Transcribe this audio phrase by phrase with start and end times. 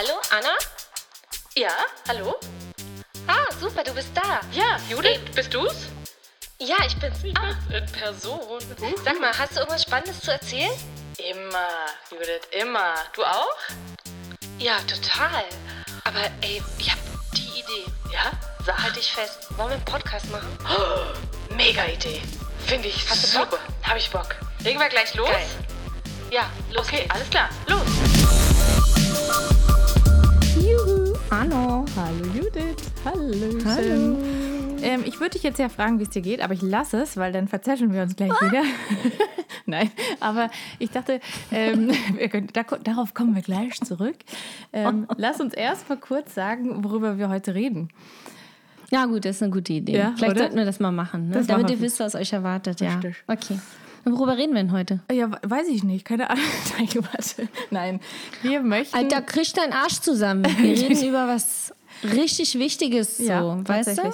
[0.00, 0.54] Hallo, Anna?
[1.54, 1.72] Ja,
[2.08, 2.34] hallo?
[3.26, 4.40] Ah, super, du bist da.
[4.50, 5.74] Ja, Judith, bist du's?
[6.58, 7.18] Ja, ich bin's.
[7.38, 8.40] Ah, In Person.
[9.04, 10.70] sag mal, hast du irgendwas Spannendes zu erzählen?
[11.18, 11.68] Immer,
[12.10, 12.94] Judith, immer.
[13.14, 13.54] Du auch?
[14.58, 15.44] Ja, total.
[16.04, 16.98] Aber ey, ich hab
[17.34, 17.84] die Idee.
[18.10, 18.32] Ja?
[18.64, 18.82] Sag.
[18.82, 19.48] Halt dich fest.
[19.58, 20.56] Wollen wir einen Podcast machen?
[21.50, 22.22] Mega Idee.
[22.66, 23.46] Finde ich Hast du super.
[23.48, 23.60] Bock?
[23.82, 24.34] Hab ich Bock.
[24.60, 25.28] Legen wir gleich los?
[25.28, 25.46] Geil.
[26.30, 27.10] Ja, los Okay, geht's.
[27.14, 27.50] alles klar.
[27.66, 27.82] Los.
[32.00, 32.24] Hallo.
[32.34, 32.76] Judith.
[33.04, 33.58] Hallo.
[33.66, 34.16] Hallo.
[34.82, 37.18] Ähm, ich würde dich jetzt ja fragen, wie es dir geht, aber ich lasse es,
[37.18, 38.62] weil dann verzetteln wir uns gleich wieder.
[39.66, 41.20] Nein, aber ich dachte,
[41.52, 41.90] ähm,
[42.30, 44.16] können, da, darauf kommen wir gleich zurück.
[44.72, 47.90] Ähm, lass uns erst mal kurz sagen, worüber wir heute reden.
[48.90, 49.98] Ja, gut, das ist eine gute Idee.
[49.98, 50.40] Ja, Vielleicht oder?
[50.40, 51.34] sollten wir das mal machen, ne?
[51.34, 52.80] Das damit machen ihr wisst, was euch erwartet.
[52.80, 52.94] Ja.
[52.94, 53.16] Richtig.
[53.26, 53.58] Okay.
[54.06, 55.00] Und worüber reden wir denn heute?
[55.12, 56.42] Ja, we- weiß ich nicht, keine Ahnung.
[56.78, 57.48] Nein, warte.
[57.70, 58.00] Nein,
[58.40, 58.96] wir möchten.
[58.96, 60.46] Alter, krieg deinen Arsch zusammen.
[60.58, 64.10] Wir reden über was richtig Wichtiges, so, ja, weißt du?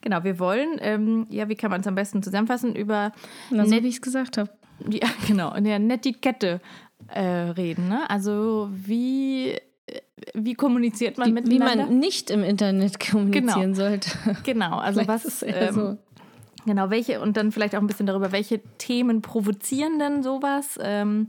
[0.00, 3.12] Genau, wir wollen, ähm, ja, wie kann man es am besten zusammenfassen, über
[3.50, 4.50] Na, so wie ich es gesagt habe.
[4.90, 6.60] Ja, genau, in der Netiquette
[7.08, 7.88] äh, reden.
[7.88, 8.08] Ne?
[8.08, 9.52] Also wie,
[9.86, 10.00] äh,
[10.34, 11.86] wie kommuniziert man Wie miteinander?
[11.86, 14.10] man nicht im Internet kommunizieren sollte.
[14.44, 15.98] genau, also was, ist ähm, so.
[16.64, 21.28] genau, welche und dann vielleicht auch ein bisschen darüber, welche Themen provozieren denn sowas ähm,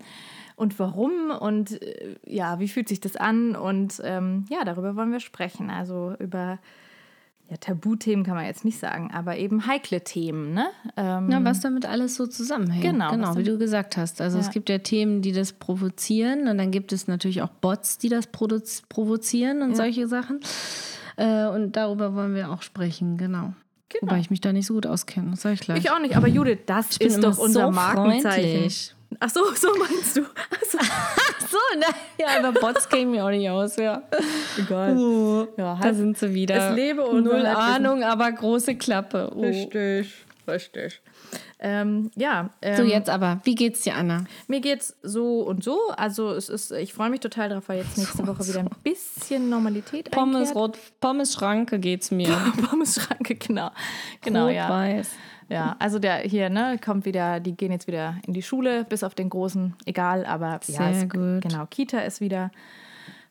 [0.57, 5.11] und warum und äh, ja, wie fühlt sich das an und ähm, ja, darüber wollen
[5.13, 5.69] wir sprechen.
[5.69, 6.59] Also über
[7.49, 10.65] ja, Tabuthemen kann man jetzt nicht sagen, aber eben heikle Themen, ne?
[10.97, 12.83] Ähm, Ja, was damit alles so zusammenhängt.
[12.83, 14.19] Genau, genau wie du gesagt hast.
[14.19, 14.43] Also Ja.
[14.43, 18.09] es gibt ja Themen, die das provozieren und dann gibt es natürlich auch Bots, die
[18.09, 19.75] das provozieren und Ja.
[19.77, 20.41] solche Sachen.
[21.15, 23.53] Äh, und darüber wollen wir auch sprechen, genau.
[24.01, 25.79] Wobei ich mich da nicht so gut auskenne, das sage ich gleich.
[25.79, 28.49] Ich auch nicht, aber Judith, das ist doch unser so Markenzeichen.
[28.51, 28.93] freundlich.
[29.19, 30.21] Ach so, so meinst du.
[30.51, 30.77] Ach so.
[31.49, 31.85] so, ne?
[32.19, 34.03] Ja, aber Bots kämen mir auch nicht aus, ja.
[34.57, 34.97] Egal.
[35.57, 36.69] ja, Da halt sind sie wieder.
[36.71, 37.45] Es lebe unser Null.
[37.45, 39.31] Ahnung, aber große Klappe.
[39.35, 39.41] Oh.
[39.41, 40.13] Richtig,
[40.47, 41.01] richtig.
[41.59, 44.25] Ähm, ja, ähm, So, jetzt aber, wie geht's dir, Anna?
[44.47, 45.79] mir geht's so und so.
[45.97, 49.49] Also es ist, ich freue mich total darauf, weil jetzt nächste Woche wieder ein bisschen
[49.49, 50.55] Normalität Pommes, einkehrt.
[50.55, 52.27] Rot, Pommes Schranke geht's mir.
[52.69, 53.71] Pommes-Schranke, genau.
[54.21, 54.67] Genau, ja.
[54.67, 55.09] Rot-Weiß.
[55.49, 59.03] Ja, also der hier, ne, kommt wieder, die gehen jetzt wieder in die Schule, bis
[59.03, 61.41] auf den Großen, egal, aber ja, Sehr es, gut.
[61.41, 62.51] genau, Kita ist wieder,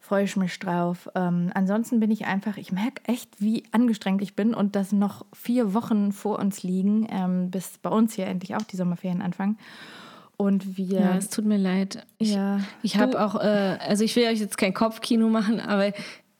[0.00, 1.09] freue ich mich drauf.
[1.15, 5.27] Ähm, ansonsten bin ich einfach, ich merke echt, wie angestrengt ich bin und dass noch
[5.34, 9.59] vier Wochen vor uns liegen, ähm, bis bei uns hier endlich auch die Sommerferien anfangen.
[10.38, 12.06] Und wir, Ja, es tut mir leid.
[12.19, 12.60] Ich, Ja.
[12.83, 15.93] ich habe auch, äh, also ich will euch jetzt kein Kopfkino machen, aber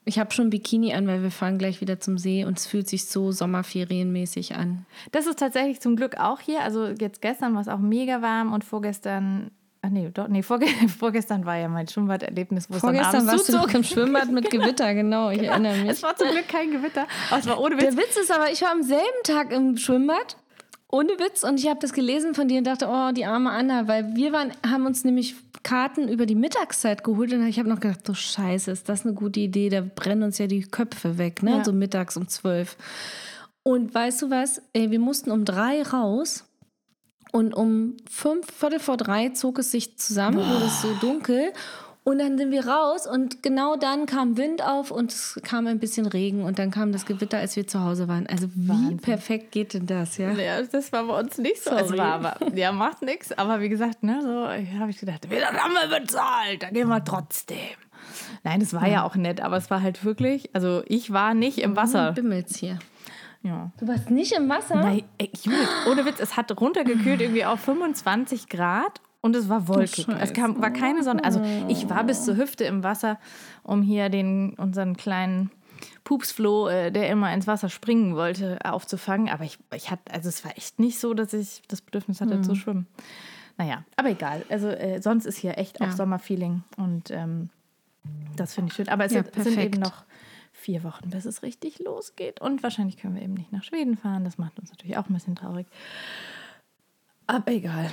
[0.07, 2.87] ich habe schon Bikini an, weil wir fahren gleich wieder zum See und es fühlt
[2.87, 4.85] sich so sommerferienmäßig an.
[5.11, 8.53] das ist tatsächlich zum Glück auch hier, also jetzt gestern war es auch mega warm
[8.53, 9.51] und vorgestern,
[9.81, 10.67] ach nee, doch, nee, vorge
[10.99, 13.67] vorgestern war ja mein Schwimmbad-Erlebnis, wo es Vorgestern warst du zuzog.
[13.67, 15.89] doch im Schwimmbad mit Gewitter, genau, ich erinnere mich.
[15.91, 17.83] Es war zum Glück kein Gewitter, aber es war ohne Witz.
[17.83, 20.37] Der Witz ist aber, ich war am selben Tag im Schwimmbad,
[20.89, 23.87] ohne Witz, und ich habe das gelesen von dir und dachte, oh, die arme Anna,
[23.87, 27.81] weil wir waren, haben uns nämlich Karten über die Mittagszeit geholt und ich habe noch
[27.81, 31.43] gedacht, du Scheiße, ist das eine gute Idee, da brennen uns ja die Köpfe weg,
[31.43, 31.57] ne?
[31.57, 31.63] Ja.
[31.63, 32.77] so mittags um zwölf.
[33.63, 36.45] Und weißt du was, Ey, wir mussten um drei raus
[37.33, 41.51] und um fünf, Viertel vor drei zog es sich zusammen, wurde es so dunkel.
[42.07, 45.77] Und dann sind wir raus und genau dann kam Wind auf und es kam ein
[45.77, 48.27] bisschen Regen und dann kam das Gewitter, als wir zu Hause waren.
[48.27, 50.31] Also wie perfekt geht denn das, ja?
[50.31, 51.71] Ja, das war bei uns nicht so.
[51.71, 51.83] Sorry.
[51.83, 53.37] Es war aber, ja, macht nichts.
[53.37, 54.47] Aber wie gesagt, ne, so
[54.79, 57.75] habe ich gedacht, wieder haben wir bezahlt, dann gehen wir trotzdem.
[58.45, 61.57] Nein, es war ja auch nett, aber es war halt wirklich, also ich war nicht
[61.57, 62.13] im Wasser.
[62.13, 62.79] Bimmelt's hier.
[63.43, 63.71] Ja.
[63.81, 64.75] Du warst nicht im Wasser?
[64.75, 69.67] Nein, ey, Judith, ohne Witz, es hat runtergekühlt irgendwie auf 25 Grad und es war
[69.67, 70.07] wolkig.
[70.09, 71.23] Oh, es kam, war keine Sonne.
[71.23, 73.19] Also ich war bis zur Hüfte im Wasser,
[73.61, 75.51] um hier den, unseren kleinen
[76.05, 79.29] Pupsfloh, äh, der immer ins Wasser springen wollte, aufzufangen.
[79.29, 82.41] Aber ich, ich hatte, also es war echt nicht so, dass ich das Bedürfnis hatte
[82.41, 82.87] zu schwimmen.
[83.57, 84.43] Naja, aber egal.
[84.49, 85.91] Also äh, sonst ist hier echt auch Ja.
[85.91, 87.49] Sommerfeeling und ähm,
[88.35, 88.87] das finde ich schön.
[88.89, 90.05] Aber es Ja, sind, sind eben noch
[90.53, 92.39] vier Wochen, bis es richtig losgeht.
[92.41, 94.23] Und wahrscheinlich können wir eben nicht nach Schweden fahren.
[94.23, 95.67] Das macht uns natürlich auch ein bisschen traurig.
[97.27, 97.91] Aber egal.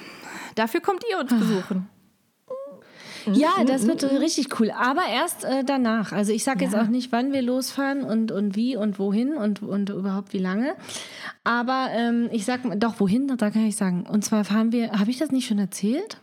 [0.55, 1.89] Dafür kommt ihr uns besuchen.
[3.33, 4.71] Ja, das wird richtig cool.
[4.71, 6.13] Aber erst äh, danach.
[6.13, 6.83] Also ich sage jetzt Ja.
[6.83, 10.75] auch nicht, wann wir losfahren und, und wie und wohin und, und überhaupt wie lange.
[11.43, 14.07] Aber ähm, ich sag mal, doch, wohin, da kann ich sagen.
[14.07, 16.19] Und zwar fahren wir, habe ich das nicht schon erzählt?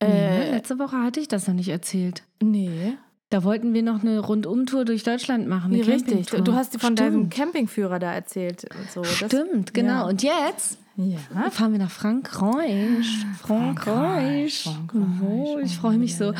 [0.00, 0.50] Nee, ne?
[0.52, 2.22] letzte Woche hatte ich das noch nicht erzählt.
[2.40, 2.96] Nee.
[3.30, 5.74] Da wollten wir noch eine Rundumtour durch Deutschland machen.
[5.74, 6.26] Eine Wie richtig.
[6.26, 7.34] Du hast von deinem Stimmt.
[7.34, 8.64] Campingführer da erzählt.
[8.78, 9.00] Und so.
[9.02, 10.02] Das, Stimmt, genau.
[10.02, 10.06] Ja.
[10.06, 11.50] Und jetzt Ja.
[11.50, 13.04] fahren wir nach Frankreich.
[13.42, 14.62] Frankreich.
[14.62, 16.34] Frankreich, Oh, ich freue mich so.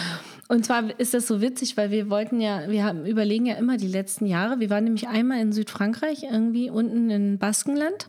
[0.49, 3.77] Und zwar ist das so witzig, weil wir wollten ja, wir haben, überlegen ja immer
[3.79, 4.61] die letzten Jahre.
[4.61, 8.09] Wir waren nämlich einmal in Südfrankreich, irgendwie unten in Baskenland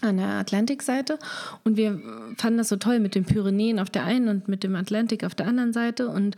[0.00, 1.20] an der Atlantikseite
[1.62, 2.00] und wir
[2.36, 5.36] fanden das so toll mit den Pyrenäen auf der einen und mit dem Atlantik auf
[5.36, 6.34] der anderen Seite und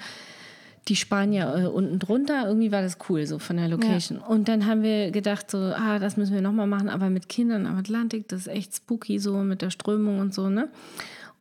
[0.88, 2.46] die Spanier äh, unten drunter.
[2.46, 4.18] Irgendwie war das cool so von der Location.
[4.18, 4.26] Ja.
[4.26, 7.66] Und dann haben wir gedacht so, ah, das müssen wir nochmal machen, aber mit Kindern
[7.66, 10.68] am Atlantik, das ist echt spooky so mit der Strömung und so, ne?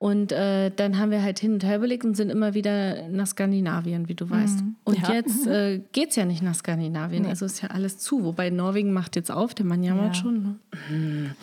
[0.04, 3.26] Und äh, dann haben wir halt hin und her überlegt und sind immer wieder nach
[3.26, 4.60] Skandinavien, wie du weißt.
[4.60, 4.76] Mhm.
[4.84, 5.14] Und ja.
[5.14, 7.24] jetzt äh, geht es ja nicht nach Skandinavien.
[7.24, 7.30] Nee.
[7.30, 8.26] Also ist ja alles zu.
[8.26, 10.22] Wobei Norwegen macht jetzt auf, der Mann jammert ja.
[10.22, 10.60] schon.
[10.92, 11.36] Ne?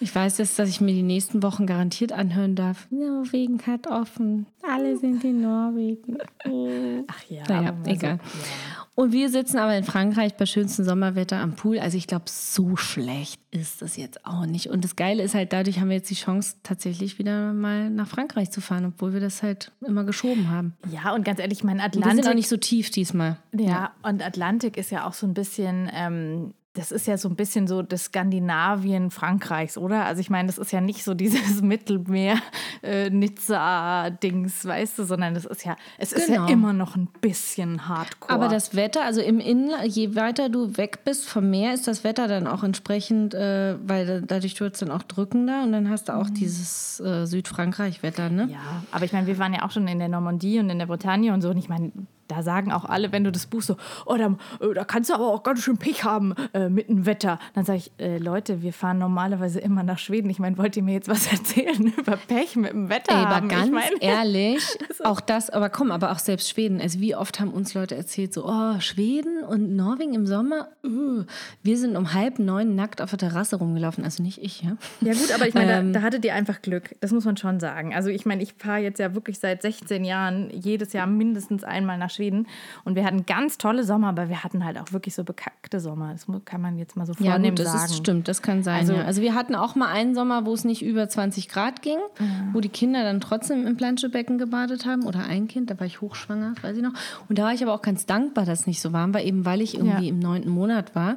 [0.00, 2.88] Ich weiß jetzt, dass ich mir die nächsten Wochen garantiert anhören darf.
[2.90, 4.44] Norwegen hat offen.
[4.60, 6.18] Alle sind in Norwegen.
[7.06, 8.18] Ach ja, naja, egal.
[8.22, 8.83] So, ja.
[8.96, 11.80] Und wir sitzen aber in Frankreich bei schönstem Sommerwetter am Pool.
[11.80, 14.68] Also ich glaube, so schlecht ist das jetzt auch nicht.
[14.68, 18.06] Und das Geile ist halt, dadurch haben wir jetzt die Chance, tatsächlich wieder mal nach
[18.06, 20.74] Frankreich zu fahren, obwohl wir das halt immer geschoben haben.
[20.92, 22.04] Ja, und ganz ehrlich, mein Atlantik...
[22.04, 23.36] Und wir sind auch nicht so tief diesmal.
[23.52, 23.94] Ja, ja.
[24.02, 25.90] und Atlantik ist ja auch so ein bisschen...
[25.92, 30.04] Ähm, das ist ja so ein bisschen so das Skandinavien Frankreichs, oder?
[30.06, 32.38] Also ich meine, das ist ja nicht so dieses Mittelmeer
[32.82, 36.22] äh, weißt du, sondern das ist ja es genau.
[36.22, 36.52] ist ja genau.
[36.52, 38.32] immer noch ein bisschen Hardcore.
[38.32, 42.02] Aber das Wetter, also im Inland, je weiter du weg bist vom Meer, ist das
[42.02, 46.08] Wetter dann auch entsprechend, äh, weil dadurch wird es dann auch drückender und dann hast
[46.08, 46.34] du auch mhm.
[46.34, 48.48] dieses äh, Südfrankreich-Wetter, ne?
[48.50, 50.86] Ja, aber ich meine, wir waren ja auch schon in der Normandie und in der
[50.86, 51.92] Bretagne und so und ich meine,
[52.28, 53.76] da sagen auch alle, wenn du das buchst, so,
[54.06, 57.06] oh, da, äh, da kannst du aber auch ganz schön Pech haben äh, mit dem
[57.06, 57.38] Wetter.
[57.54, 60.30] Dann sage ich, äh, Leute, wir fahren normalerweise immer nach Schweden.
[60.30, 63.14] Ich meine, wollt ihr mir jetzt was erzählen über Pech mit dem Wetter?
[63.14, 64.64] Ey, aber ganz ich mein, ehrlich,
[65.02, 66.80] auch das, aber komm, aber auch selbst Schweden.
[66.80, 70.68] Also wie oft haben uns Leute erzählt, so, oh, Schweden und Norwegen im Sommer?
[70.84, 71.24] Uh,
[71.62, 74.04] wir sind um halb neun nackt auf der Terrasse rumgelaufen.
[74.04, 74.76] Also nicht ich, ja.
[75.00, 76.94] Ja gut, aber ich meine, ähm, da, da hattet ihr einfach Glück.
[77.00, 77.94] Das muss man schon sagen.
[77.94, 81.98] Also ich meine, ich fahre jetzt ja wirklich seit 16 Jahren jedes Jahr mindestens einmal
[81.98, 82.46] nach Schweden.
[82.84, 86.12] Und wir hatten ganz tolle Sommer, aber wir hatten halt auch wirklich so bekackte Sommer.
[86.12, 87.84] Das kann man jetzt mal so vornehmen ja, gut, das sagen.
[87.84, 88.80] Ist, stimmt, das kann sein.
[88.80, 89.04] Also, ja.
[89.04, 92.26] also wir hatten auch mal einen Sommer, wo es nicht über 20 Grad ging, ja.
[92.52, 95.04] wo die Kinder dann trotzdem im Planschebecken gebadet haben.
[95.04, 96.94] Oder ein Kind, da war ich hochschwanger, weiß ich noch.
[97.28, 99.44] Und da war ich aber auch ganz dankbar, dass es nicht so warm war, eben
[99.44, 101.16] weil ich irgendwie im neunten Monat war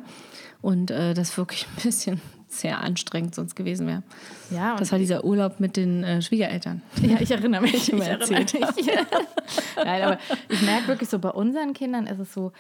[0.61, 2.21] und äh, das wirklich ein bisschen
[2.59, 4.03] sehr anstrengend sonst gewesen wäre.
[4.49, 6.81] Ja, das war dieser Urlaub mit den äh, Schwiegereltern.
[7.01, 7.73] Ja, ich erinnere mich.
[7.93, 8.03] ich mich.
[9.75, 10.19] Nein, aber
[10.49, 12.51] ich merke wirklich so, bei unseren Kindern ist es so,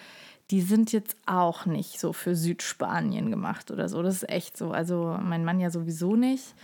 [0.51, 4.01] die sind jetzt auch nicht so für Südspanien gemacht oder so.
[4.01, 4.71] Das ist echt so.
[4.71, 6.55] Also mein Mann ja sowieso nicht.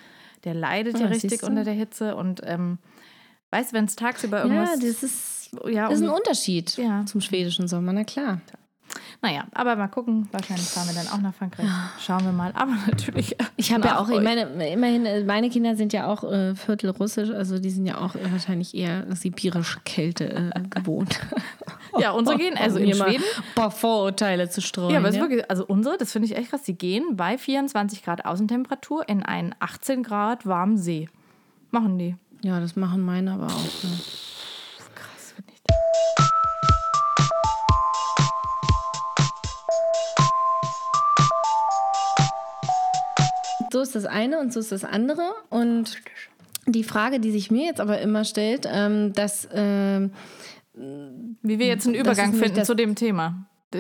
[0.45, 2.77] Der leidet ja, ja richtig unter der Hitze und ähm,
[3.51, 4.81] weißt, wenn es tagsüber irgendwas...
[4.81, 7.06] Ja, das ist, ja, das ist ein Unterschied ja.
[7.06, 8.41] zum schwedischen Sommer, na klar.
[9.21, 10.27] Naja, aber mal gucken.
[10.31, 11.65] Wahrscheinlich fahren wir dann auch nach Frankreich.
[11.99, 12.51] Schauen wir mal.
[12.55, 13.35] Aber natürlich.
[13.55, 14.41] Ich habe ja auch, ich meine,
[14.71, 18.15] immerhin, äh, meine Kinder sind ja auch äh, Viertel russisch, also die sind ja auch
[18.15, 21.19] äh, wahrscheinlich eher sibirische Kälte äh, gewohnt.
[21.99, 23.23] ja, unsere gehen, also in Schweden.
[23.23, 24.91] Ein paar Vorurteile zu streuen.
[24.91, 25.21] Ja, aber ja?
[25.21, 29.23] Wirklich, also unsere, das finde ich echt krass, die gehen bei 24 Grad Außentemperatur in
[29.23, 31.07] einen 18 Grad warmen See.
[31.71, 32.15] Machen die.
[32.41, 33.49] Ja, das machen meine aber auch.
[33.49, 33.89] Ja.
[35.17, 36.22] so
[43.95, 45.33] ist das eine und so ist das andere.
[45.49, 45.97] Und
[46.65, 49.47] die Frage, die sich mir jetzt aber immer stellt, ähm, dass.
[49.53, 50.12] Ähm,
[50.73, 53.45] Wie wir jetzt einen Übergang finden zu dem Thema.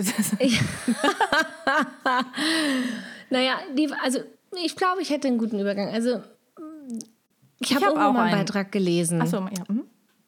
[3.29, 4.19] naja, die, also
[4.63, 5.89] ich glaube, ich hätte einen guten Übergang.
[5.89, 6.21] Also
[7.59, 9.21] ich, habe hab auch mal einen Beitrag gelesen.
[9.21, 9.63] Achso, ja.
[9.67, 9.83] Mhm.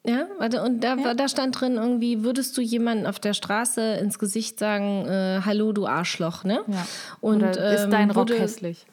[0.07, 1.15] Ja, warte, und da, ja.
[1.15, 5.71] da stand drin irgendwie, würdest du jemanden auf der Straße ins Gesicht sagen, äh, hallo,
[5.71, 6.63] du Arschloch, ne?
[6.67, 6.85] Ja.
[7.21, 8.85] Und Oder ist dein ähm, Rock würde, hässlich?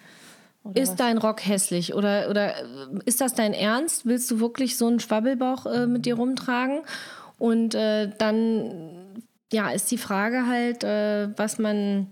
[0.75, 0.97] Ist was?
[0.97, 1.95] dein Rock hässlich?
[1.95, 2.64] Oder, oder äh,
[3.04, 4.07] ist das dein Ernst?
[4.07, 6.83] Willst du wirklich so einen Schwabbelbauch äh, mit dir rumtragen?
[7.38, 12.07] Und äh, dann ja, ist die Frage halt, äh, was man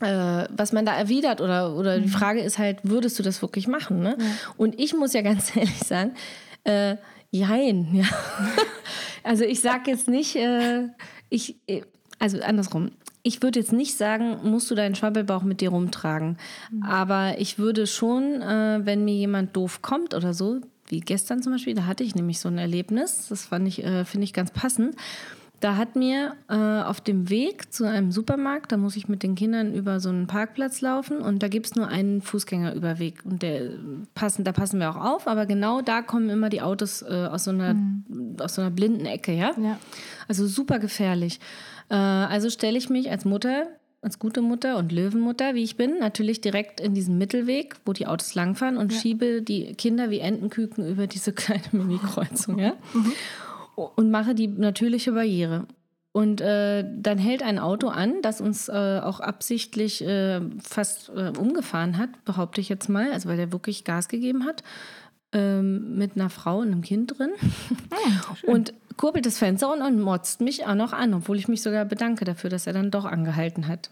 [0.00, 2.02] äh, was man da erwidert oder, oder mhm.
[2.02, 4.00] die Frage ist halt, würdest du das wirklich machen?
[4.00, 4.16] Ne?
[4.18, 4.26] Ja.
[4.56, 6.14] Und ich muss ja ganz ehrlich sagen,
[6.64, 6.96] äh,
[7.30, 8.04] jein, ja.
[9.22, 10.88] also ich sage jetzt nicht, äh,
[11.28, 11.56] ich,
[12.18, 12.92] also andersrum,
[13.26, 16.36] ich würde jetzt nicht sagen, musst du deinen Schwabbelbauch mit dir rumtragen.
[16.70, 16.82] Mhm.
[16.82, 21.52] Aber ich würde schon, äh, wenn mir jemand doof kommt oder so, wie gestern zum
[21.52, 24.50] Beispiel, da hatte ich nämlich so ein Erlebnis, das fand ich, äh, finde ich ganz
[24.50, 24.94] passend.
[25.60, 29.34] Da hat mir äh, auf dem Weg zu einem Supermarkt, da muss ich mit den
[29.34, 33.24] Kindern über so einen Parkplatz laufen und da gibt es nur einen Fußgängerüberweg.
[33.24, 33.70] Und der
[34.14, 37.44] passen, da passen wir auch auf, aber genau da kommen immer die Autos äh, aus,
[37.44, 38.36] so einer, mhm.
[38.38, 39.52] aus so einer blinden Ecke, ja?
[39.56, 39.78] ja.
[40.28, 41.40] Also super gefährlich.
[41.88, 43.66] Äh, also stelle ich mich als Mutter,
[44.02, 48.06] als gute Mutter und Löwenmutter, wie ich bin, natürlich direkt in diesen Mittelweg, wo die
[48.06, 48.98] Autos langfahren und ja.
[48.98, 52.58] schiebe die Kinder wie Entenküken über diese kleine Mini-Kreuzung.
[52.58, 52.74] Ja?
[52.92, 53.12] Mhm.
[53.76, 55.66] und mache die natürliche Barriere.
[56.16, 61.32] Und äh, dann hält ein Auto an, das uns äh, auch absichtlich äh, fast äh,
[61.36, 64.62] umgefahren hat, behaupte ich jetzt mal, also weil der wirklich Gas gegeben hat,
[65.32, 67.30] ähm, mit einer Frau und einem Kind drin.
[68.46, 71.84] und kurbelt das Fenster und, und motzt mich auch noch an, obwohl ich mich sogar
[71.84, 73.90] bedanke dafür, dass er dann doch angehalten hat.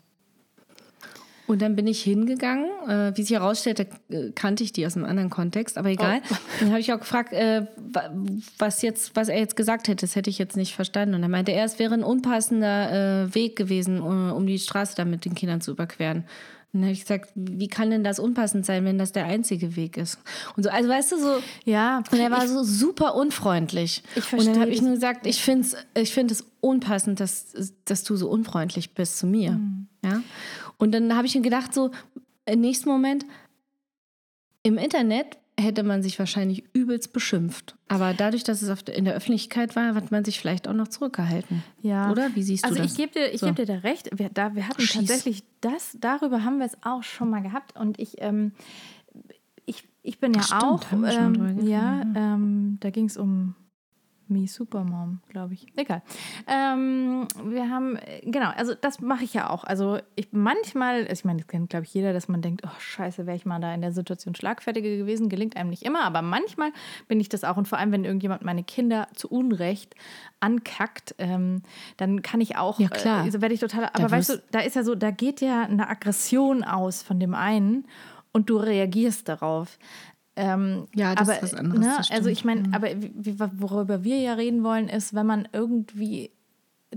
[1.49, 2.66] Und dann bin ich hingegangen.
[2.88, 6.21] Äh, wie sich herausstellte, äh, kannte ich die aus einem anderen Kontext, aber egal.
[6.30, 6.35] Oh.
[6.61, 8.11] Dann habe ich auch gefragt, äh, wa-
[8.59, 10.06] was, jetzt, was er jetzt gesagt hätte.
[10.06, 11.14] Das hätte ich jetzt nicht verstanden.
[11.16, 14.94] Und er meinte, er, es wäre ein unpassender äh, Weg gewesen, äh, um die Straße
[14.97, 16.25] da mit den Kindern zu überqueren.
[16.73, 19.76] Und dann habe ich gesagt, wie kann denn das unpassend sein, wenn das der einzige
[19.76, 20.19] Weg ist?
[20.57, 24.02] Und so, also weißt du, so, Ja, und er war so super unfreundlich.
[24.14, 27.75] Ich Und verstehe dann habe ich nur gesagt, ich finde es ich find unpassend, dass,
[27.85, 29.52] dass du so unfreundlich bist zu mir.
[29.52, 29.88] Mhm.
[30.02, 30.23] Ja?
[30.79, 31.91] Und dann habe ich mir gedacht, so
[32.47, 33.26] im nächsten Moment,
[34.62, 37.76] im Internet hätte man sich wahrscheinlich übelst beschimpft.
[37.88, 41.62] Aber dadurch, dass es in der Öffentlichkeit war, hat man sich vielleicht auch noch zurückgehalten.
[41.81, 42.11] Ja.
[42.11, 42.35] Oder?
[42.35, 42.92] Wie siehst du also das?
[42.92, 43.47] ich gebe dir, ich So.
[43.47, 44.11] geb dir da recht.
[44.19, 44.97] Wir, da, wir hatten Schieß.
[44.97, 47.78] tatsächlich das, darüber haben wir es auch schon mal gehabt.
[47.78, 48.52] Und ich, ähm,
[49.64, 53.54] ich, ich bin ja Ach, stimmt, auch, ähm, ja, ähm, da ging es um
[54.33, 55.67] Me Supermom, glaube ich.
[55.77, 56.03] Egal.
[56.47, 59.65] Ähm, wir haben, äh, genau, also das mache ich ja auch.
[59.65, 62.81] Also ich manchmal, also ich meine, das kennt, glaube ich, jeder, dass man denkt, oh
[62.81, 65.29] scheiße, wäre ich mal da in der Situation schlagfertiger gewesen.
[65.29, 66.73] Gelingt einem nicht immer, aber manchmal
[67.09, 67.57] bin ich das auch.
[67.57, 69.95] Und vor allem, wenn irgendjemand meine Kinder zu Unrecht
[70.41, 71.62] ankackt, ähm,
[71.97, 73.21] dann kann ich auch, Ja, klar.
[73.21, 75.62] Äh, also werde ich total, aber weißt du, da ist ja so, da geht ja
[75.62, 77.87] eine Aggression aus von dem einen
[78.33, 79.79] und du reagierst darauf.
[80.37, 83.37] Ähm, Ja, das aber, ist was anderes, Ne, das also ich meine, aber wie- wie-
[83.39, 86.31] worüber wir ja reden wollen, ist, wenn man irgendwie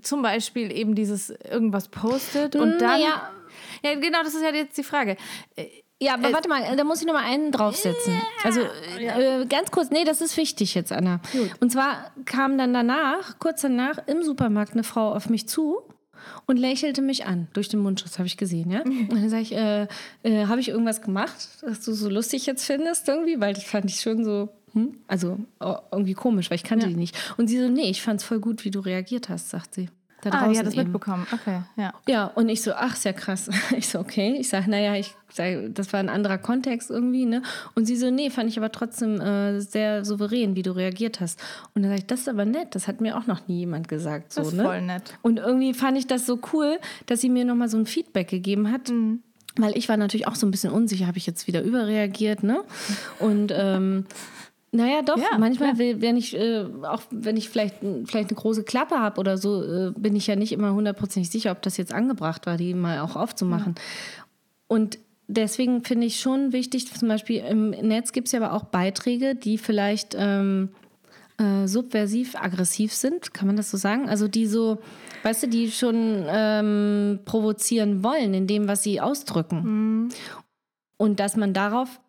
[0.01, 2.99] zum Beispiel eben dieses irgendwas postet und dann.
[2.99, 3.29] Naja.
[3.83, 5.17] Ja, genau, das ist ja jetzt die Frage.
[5.55, 5.65] Äh,
[6.01, 8.21] Ja, aber Es- warte mal, da muss ich noch mal einen draufsetzen.
[8.43, 8.59] Also
[8.99, 11.21] äh, ganz kurz, nee, das ist wichtig jetzt, Anna.
[11.61, 15.77] Und zwar kam dann danach, kurz danach, im Supermarkt eine Frau auf mich zu
[16.45, 17.47] und lächelte mich an.
[17.53, 18.81] Durch den Mundschutz habe ich gesehen, ja.
[18.81, 19.87] Und dann sage ich, äh,
[20.23, 23.39] äh, habe ich irgendwas gemacht, das du so lustig jetzt findest irgendwie?
[23.39, 24.97] Weil das fand ich schon so, hm?
[25.07, 25.37] also
[25.91, 26.91] irgendwie komisch, weil ich kannte Ja.
[26.91, 27.17] die nicht.
[27.37, 29.89] Und sie so, nee, ich fand es voll gut, wie du reagiert hast, sagt sie.
[30.25, 30.83] Da ah, die hat das eben.
[30.83, 31.27] mitbekommen.
[31.31, 31.93] Okay, ja.
[32.07, 33.49] Ja, und ich so, ach, ja krass.
[33.77, 34.35] Ich so, okay.
[34.39, 37.43] Ich sage, naja, ich sag, das war ein anderer Kontext irgendwie, ne?
[37.75, 41.39] Und sie so, nee, fand ich aber trotzdem äh, sehr souverän, wie du reagiert hast.
[41.73, 43.87] Und dann sage ich, das ist aber nett, das hat mir auch noch nie jemand
[43.87, 44.33] gesagt.
[44.33, 44.63] So, Das ist ne?
[44.63, 45.17] voll nett.
[45.21, 48.71] Und irgendwie fand ich das so cool, dass sie mir nochmal so ein Feedback gegeben
[48.71, 48.89] hat.
[48.89, 49.21] Mhm.
[49.57, 52.63] Weil ich war natürlich auch so ein bisschen unsicher, habe ich jetzt wieder überreagiert, ne?
[53.19, 54.05] Und ähm,
[54.75, 58.63] naja, doch, Ja, manchmal, will, wenn ich, äh, auch wenn ich vielleicht, vielleicht eine große
[58.63, 61.93] Klappe habe oder so, äh, bin ich ja nicht immer hundertprozentig sicher, ob das jetzt
[61.93, 63.75] angebracht war, die mal auch aufzumachen.
[64.67, 68.65] Und deswegen finde ich schon wichtig, zum Beispiel im Netz gibt es ja aber auch
[68.65, 70.69] Beiträge, die vielleicht ähm,
[71.37, 74.09] äh, subversiv aggressiv sind, kann man das so sagen?
[74.09, 74.79] Also die so,
[75.23, 80.09] weißt du, die schon ähm, provozieren wollen in dem, was sie ausdrücken.
[80.97, 81.99] Und dass man darauf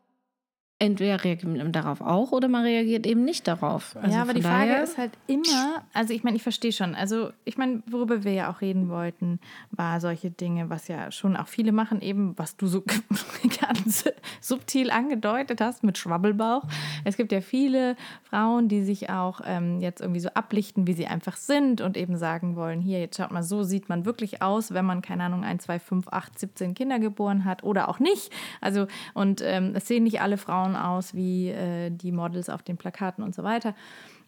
[0.78, 3.96] entweder reagiert man darauf auch oder man reagiert eben nicht darauf.
[3.96, 6.94] Also ja, aber von die Frage ist halt immer, also ich meine, ich verstehe schon,
[6.94, 9.40] also ich meine, worüber wir ja auch reden wollten,
[9.70, 12.82] war solche Dinge, was ja schon auch viele machen, eben, was du so
[13.60, 14.04] ganz
[14.42, 16.64] subtil angedeutet hast mit Schwabbelbauch.
[17.04, 21.06] Es gibt ja viele Frauen, die sich auch ähm, jetzt irgendwie so ablichten, wie sie
[21.06, 24.74] einfach sind und eben sagen wollen, hier, jetzt schaut mal, so sieht man wirklich aus,
[24.74, 28.30] wenn man, keine Ahnung, 1, 2, 5, 8, 17 Kinder geboren hat oder auch nicht.
[28.60, 32.76] Also, und ähm, es sehen nicht alle Frauen aus wie äh, die Models auf den
[32.76, 33.74] Plakaten und so weiter.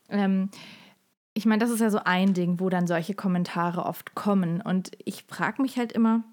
[0.08, 0.50] Ähm,
[1.34, 4.60] ich meine, das ist ja so ein Ding, wo dann solche Kommentare oft kommen.
[4.60, 6.24] Und ich frage mich halt immer,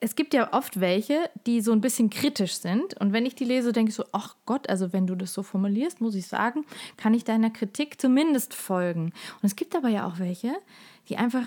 [0.00, 2.98] es gibt ja oft welche, die so ein bisschen kritisch sind.
[3.00, 5.44] Und wenn ich die lese, denke ich so, ach Gott, also wenn du das so
[5.44, 6.64] formulierst, muss ich sagen,
[6.96, 9.04] kann ich deiner Kritik zumindest folgen.
[9.06, 10.54] Und es gibt aber ja auch welche,
[11.08, 11.46] die einfach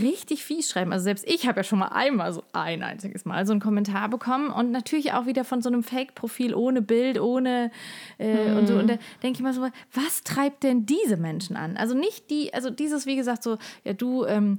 [0.00, 0.92] richtig fies schreiben.
[0.92, 4.08] Also selbst ich habe ja schon mal einmal so ein einziges Mal so einen Kommentar
[4.08, 7.70] bekommen und natürlich auch wieder von so einem Fake-Profil ohne Bild, ohne
[8.18, 8.74] äh, und so.
[8.76, 11.76] Und da denke ich mal so, was treibt denn diese Menschen an?
[11.76, 14.58] Also nicht die, also dieses, wie gesagt, so, ja, du ähm,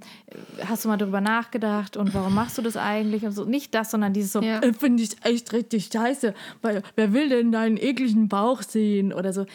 [0.67, 3.45] hast du mal darüber nachgedacht und warum machst du das eigentlich und so.
[3.45, 4.59] Nicht das, sondern dieses so, Ja.
[4.59, 9.33] äh, finde ich echt richtig scheiße, weil wer will denn deinen ekligen Bauch sehen oder
[9.33, 9.45] so.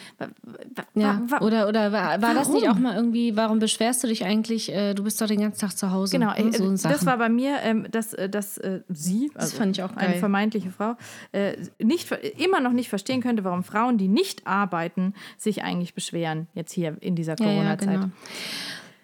[0.93, 4.71] Ja, oder, oder war, war das nicht auch mal irgendwie, warum beschwerst du dich eigentlich,
[4.73, 6.17] äh, du bist doch den ganzen Tag zu Hause.
[6.17, 7.05] Genau, ne, äh, so das Sachen.
[7.05, 10.71] war bei mir, ähm, dass, äh, dass äh, sie, also fand ich auch eine vermeintliche
[10.71, 10.95] Frau,
[11.31, 16.47] äh, nicht, immer noch nicht verstehen könnte, warum Frauen, die nicht arbeiten, sich eigentlich beschweren,
[16.53, 17.93] jetzt hier in dieser Ja, ja, Corona-Zeit.
[17.95, 18.09] genau.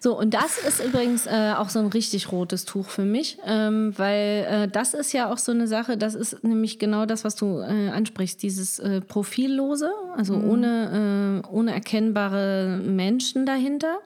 [0.00, 3.92] So, und das ist übrigens äh, auch so ein richtig rotes Tuch für mich, ähm,
[3.96, 7.34] weil äh, das ist ja auch so eine Sache, das ist nämlich genau das, was
[7.34, 13.98] du äh, ansprichst, dieses äh, Profillose, also ohne, äh, ohne erkennbare Menschen dahinter.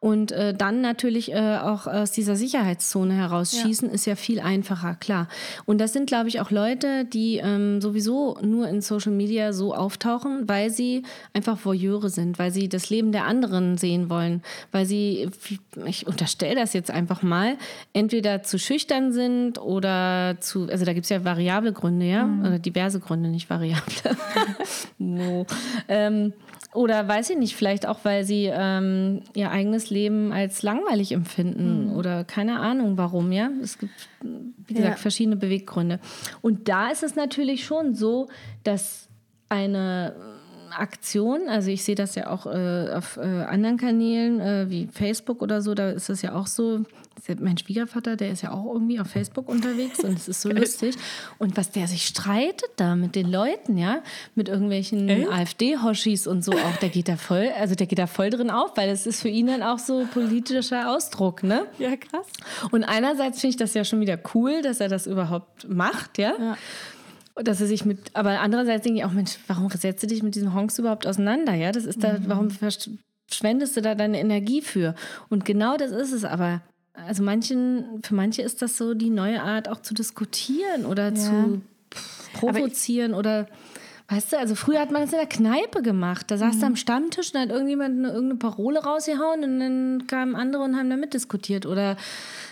[0.00, 5.28] Und äh, dann natürlich äh, auch aus dieser Sicherheitszone herausschießen, ist ja viel einfacher, klar.
[5.66, 9.74] Und das sind, glaube ich, auch Leute, die ähm, sowieso nur in Social Media so
[9.74, 11.02] auftauchen, weil sie
[11.34, 14.42] einfach Voyeure sind, weil sie das Leben der anderen sehen wollen,
[14.72, 15.28] weil sie,
[15.84, 17.58] ich unterstelle das jetzt einfach mal,
[17.92, 22.58] entweder zu schüchtern sind oder zu, also da gibt es ja variable Gründe, ja, oder
[22.58, 24.16] diverse Gründe, nicht variable.
[24.98, 25.44] no.
[25.88, 26.32] ähm,
[26.72, 31.94] oder weiß ich nicht, vielleicht auch, weil sie ähm, ihr eigenes Leben als langweilig empfinden
[31.96, 33.50] oder keine Ahnung warum, ja.
[33.62, 34.08] Es gibt,
[34.66, 35.02] wie gesagt, Ja.
[35.02, 35.98] verschiedene Beweggründe.
[36.42, 38.28] Und da ist es natürlich schon so,
[38.62, 39.08] dass
[39.48, 40.14] eine
[40.70, 45.42] Aktion, also ich sehe das ja auch äh, auf äh, anderen Kanälen äh, wie Facebook
[45.42, 46.84] oder so, da ist das ja auch so.
[47.26, 50.48] Das Mein Schwiegervater, der ist ja auch irgendwie auf Facebook unterwegs und es ist so
[50.50, 50.96] lustig.
[51.38, 54.02] Und was der sich streitet da mit den Leuten, ja,
[54.34, 58.30] mit irgendwelchen AfD-Hoshis und so auch, der geht da voll, also der geht da voll
[58.30, 61.66] drin auf, weil es ist für ihn dann auch so politischer Ausdruck, ne?
[61.78, 62.26] Ja, krass.
[62.70, 66.34] Und einerseits finde ich das ja schon wieder cool, dass er das überhaupt macht, ja.
[66.38, 66.56] Ja.
[67.42, 70.34] Dass er sich mit, aber andererseits denke ich auch, Mensch, warum setzt du dich mit
[70.34, 71.54] diesen Honks überhaupt auseinander?
[71.54, 74.94] Ja, das ist da, warum verschwendest du da deine Energie für?
[75.28, 76.62] Und genau das ist es aber.
[76.92, 81.62] Also manchen, für manche ist das so die neue Art auch zu diskutieren oder zu
[82.34, 83.46] provozieren oder
[84.08, 86.30] weißt du, also früher hat man das in der Kneipe gemacht.
[86.30, 86.60] Da saß Mhm.
[86.60, 90.76] du am Stammtisch und hat irgendjemand eine, irgendeine Parole rausgehauen und dann kamen andere und
[90.76, 91.64] haben da mitdiskutiert.
[91.64, 91.96] Oder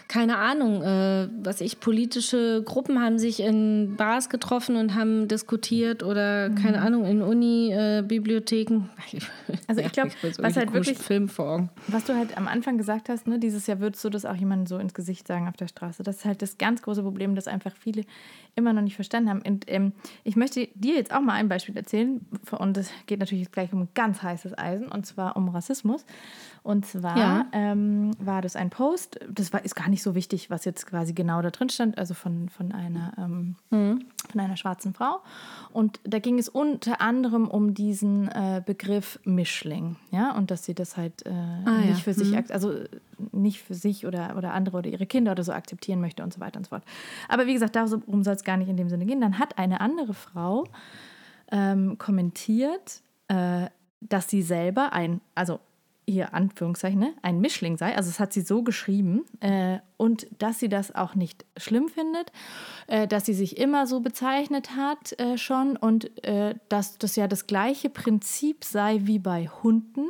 [0.09, 6.03] keine Ahnung, äh, was ich, politische Gruppen haben sich in Bars getroffen und haben diskutiert
[6.03, 8.75] oder keine Ahnung, in Uni-Bibliotheken.
[8.75, 8.89] Mhm.
[9.67, 11.71] Also ich glaub, was halt wirklich- Film vor Augen.
[11.89, 14.67] Was du halt am Anfang gesagt hast, ne, dieses Jahr würdest du das auch jemandem
[14.67, 16.03] so ins Gesicht sagen auf der Straße.
[16.03, 18.05] Das ist halt das ganz große Problem, das einfach viele
[18.57, 19.43] immer noch nicht verstanden haben.
[19.43, 19.93] Und ähm,
[20.25, 22.21] ich möchte dir jetzt auch mal ein Beispiel erzählen.
[22.59, 26.05] Und es geht natürlich gleich um ganz heißes Eisen, und zwar um Rassismus.
[26.69, 27.47] Und zwar Ja.
[27.53, 31.15] ähm, war das ein Post, das war, ist gar nicht so wichtig, was jetzt quasi
[31.15, 35.21] genau da drin stand, also von, von, einer, ähm, von einer schwarzen Frau.
[35.73, 40.75] Und da ging es unter anderem um diesen äh, Begriff Mischling, ja, und dass sie
[40.75, 41.71] das halt äh, ja.
[41.87, 42.89] nicht für sich, ak- also äh,
[43.33, 46.41] nicht für sich oder, oder andere oder ihre Kinder oder so akzeptieren möchte und so
[46.41, 46.85] weiter und so fort.
[47.31, 49.23] Aber wie gesagt, darum soll es gar nicht in dem Sinne gehen.
[49.23, 50.65] Dann hat eine andere Frau
[51.51, 53.69] ähm, kommentiert, äh,
[54.03, 55.61] dass sie selber ein, also
[56.09, 57.95] ihr Anführungszeichen, ne, ein Mischling sei.
[57.95, 62.33] Also es hat sie so geschrieben äh, und dass sie das auch nicht schlimm findet,
[62.87, 67.29] äh, dass sie sich immer so bezeichnet hat äh, schon und äh, dass das ja
[67.29, 70.09] das gleiche Prinzip sei wie bei Hunden.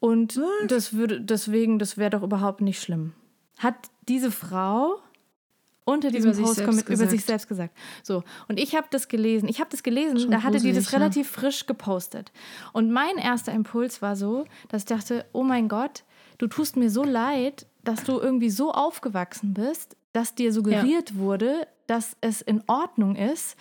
[0.00, 3.12] Und das würde deswegen, das wäre doch überhaupt nicht schlimm.
[3.58, 3.76] Hat
[4.08, 4.96] diese Frau
[5.84, 7.76] unter diesem sich Post kommen- über sich selbst gesagt.
[8.02, 9.48] So, und ich habe das gelesen.
[9.48, 10.98] Ich habe das gelesen, Schon da hatte die das ja.
[10.98, 12.32] relativ frisch gepostet.
[12.72, 16.04] Und mein erster Impuls war so, dass ich dachte, oh mein Gott,
[16.38, 21.66] du tust mir so leid, dass du irgendwie so aufgewachsen bist, dass dir suggeriert wurde,
[21.86, 23.56] dass es in Ordnung ist,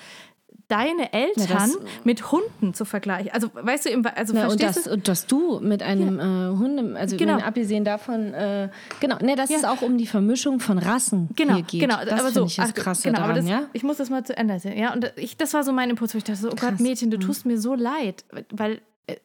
[0.70, 3.32] deine Eltern das- mit Hunden zu vergleichen.
[3.34, 7.18] Also, weißt du, also Na, und, das, und dass du mit einem äh, Hunde, also
[7.18, 7.36] Genau.
[7.38, 9.58] wenn, abgesehen davon, äh, genau, ne, dass Ja.
[9.58, 11.82] es auch um die Vermischung von Rassen Genau, hier geht.
[11.82, 11.98] genau.
[12.06, 13.64] Das aber so, ich das Krasse genau, aber daran, das, ja?
[13.74, 14.78] Ich muss das mal zu Ende erzählen.
[14.78, 16.80] Ja, und ich, das war so mein Impuls, wo ich dachte, so, oh Gott, Krass.
[16.80, 16.86] Mhm.
[16.86, 19.16] Mädchen, du tust mir so leid, weil äh,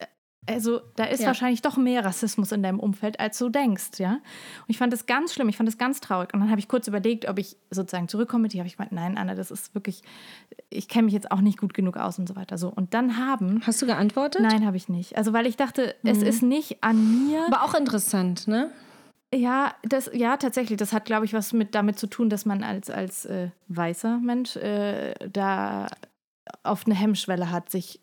[0.47, 1.27] also da ist Ja.
[1.27, 4.11] wahrscheinlich doch mehr Rassismus in deinem Umfeld, als du denkst, ja.
[4.13, 4.21] Und
[4.67, 6.33] ich fand das ganz schlimm, ich fand das ganz traurig.
[6.33, 8.59] Und dann habe ich kurz überlegt, ob ich sozusagen zurückkomme mit dir.
[8.59, 10.03] Habe ich gemeint, nein, Anna, das ist wirklich,
[10.69, 12.57] ich kenne mich jetzt auch nicht gut genug aus und so weiter.
[12.57, 14.41] So und dann haben, Hast du geantwortet?
[14.41, 15.17] nein, habe ich nicht.
[15.17, 16.25] Also weil ich dachte, es Mhm.
[16.25, 17.45] ist nicht an mir.
[17.47, 18.69] Aber auch interessant, ne?
[19.33, 20.77] Ja, das, ja, tatsächlich.
[20.77, 24.19] Das hat, glaube ich, was mit damit zu tun, dass man als, als äh, weißer
[24.19, 25.87] Mensch äh, da
[26.63, 27.99] oft eine Hemmschwelle hat, sich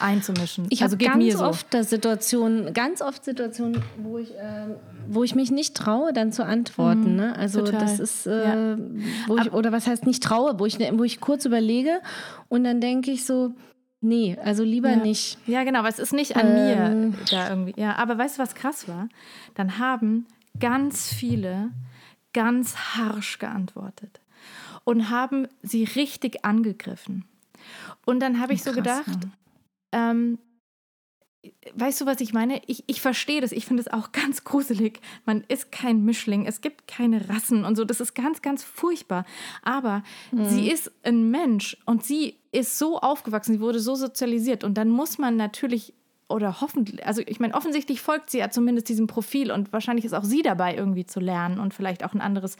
[0.00, 0.66] einzumischen.
[0.70, 1.44] Ich also habe ganz so.
[1.44, 4.74] oft da Situationen, ganz oft Situationen, wo ich, ähm,
[5.08, 7.14] wo ich mich nicht traue, dann zu antworten.
[7.16, 7.36] ne?
[7.36, 7.64] Also Mhm.
[7.66, 7.80] total.
[7.80, 8.76] das ist, äh,
[9.26, 12.00] wo ich, oder was heißt nicht traue, wo ich, wo ich kurz überlege
[12.48, 13.52] und dann denke ich so,
[14.00, 14.96] nee, also lieber ja.
[14.96, 15.38] nicht.
[15.46, 16.54] Ja, genau, weil es ist nicht an Ähm.
[16.54, 17.74] mir da irgendwie.
[17.80, 19.08] Ja, aber weißt du, was krass war?
[19.54, 20.26] Dann haben
[20.60, 21.70] ganz viele
[22.32, 24.20] ganz harsch geantwortet
[24.84, 27.24] und haben sie richtig angegriffen.
[28.04, 29.18] Und dann habe ich so Krass, gedacht,
[29.94, 30.38] ähm,
[31.74, 32.60] weißt du, was ich meine?
[32.66, 33.52] Ich, ich verstehe das.
[33.52, 35.00] Ich finde es auch ganz gruselig.
[35.24, 36.46] Man ist kein Mischling.
[36.46, 37.84] Es gibt keine Rassen und so.
[37.84, 39.24] Das ist ganz, ganz furchtbar.
[39.62, 40.02] Aber
[40.32, 43.54] sie ist ein Mensch und sie ist so aufgewachsen.
[43.54, 44.64] Sie wurde so sozialisiert.
[44.64, 45.94] Und dann muss man natürlich
[46.26, 50.14] oder hoffentlich, also ich meine, offensichtlich folgt sie ja zumindest diesem Profil und wahrscheinlich ist
[50.14, 52.56] auch sie dabei irgendwie zu lernen und vielleicht auch ein anderes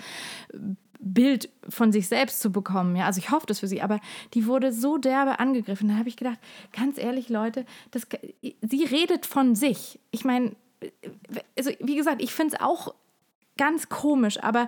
[1.05, 2.97] Bild von sich selbst zu bekommen.
[2.97, 4.01] Ja, also ich hoffe das für sie, aber
[4.33, 5.89] die wurde so derbe angegriffen.
[5.89, 6.39] Da habe ich gedacht,
[6.73, 8.07] ganz ehrlich, Leute, das,
[8.41, 10.01] sie redet von sich.
[10.11, 10.53] Ich meine,
[11.57, 12.95] also wie gesagt, ich finde es auch
[13.57, 14.67] ganz komisch, aber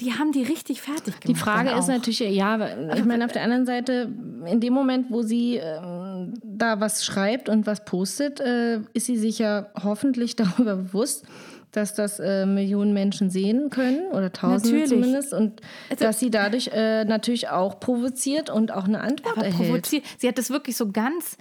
[0.00, 1.28] die haben die richtig fertig gemacht.
[1.28, 4.10] Die Frage ist natürlich, ja, ich meine, auf der anderen Seite,
[4.46, 9.16] in dem Moment, wo sie ähm, da was schreibt und was postet, äh, ist sie
[9.16, 11.26] sich ja hoffentlich darüber bewusst,
[11.72, 14.88] dass das äh, Millionen Menschen sehen können oder Tausende natürlich.
[14.88, 19.86] zumindest und also, dass sie dadurch äh, natürlich auch provoziert und auch eine Antwort erhält.
[19.86, 21.36] Sie hat das wirklich so ganz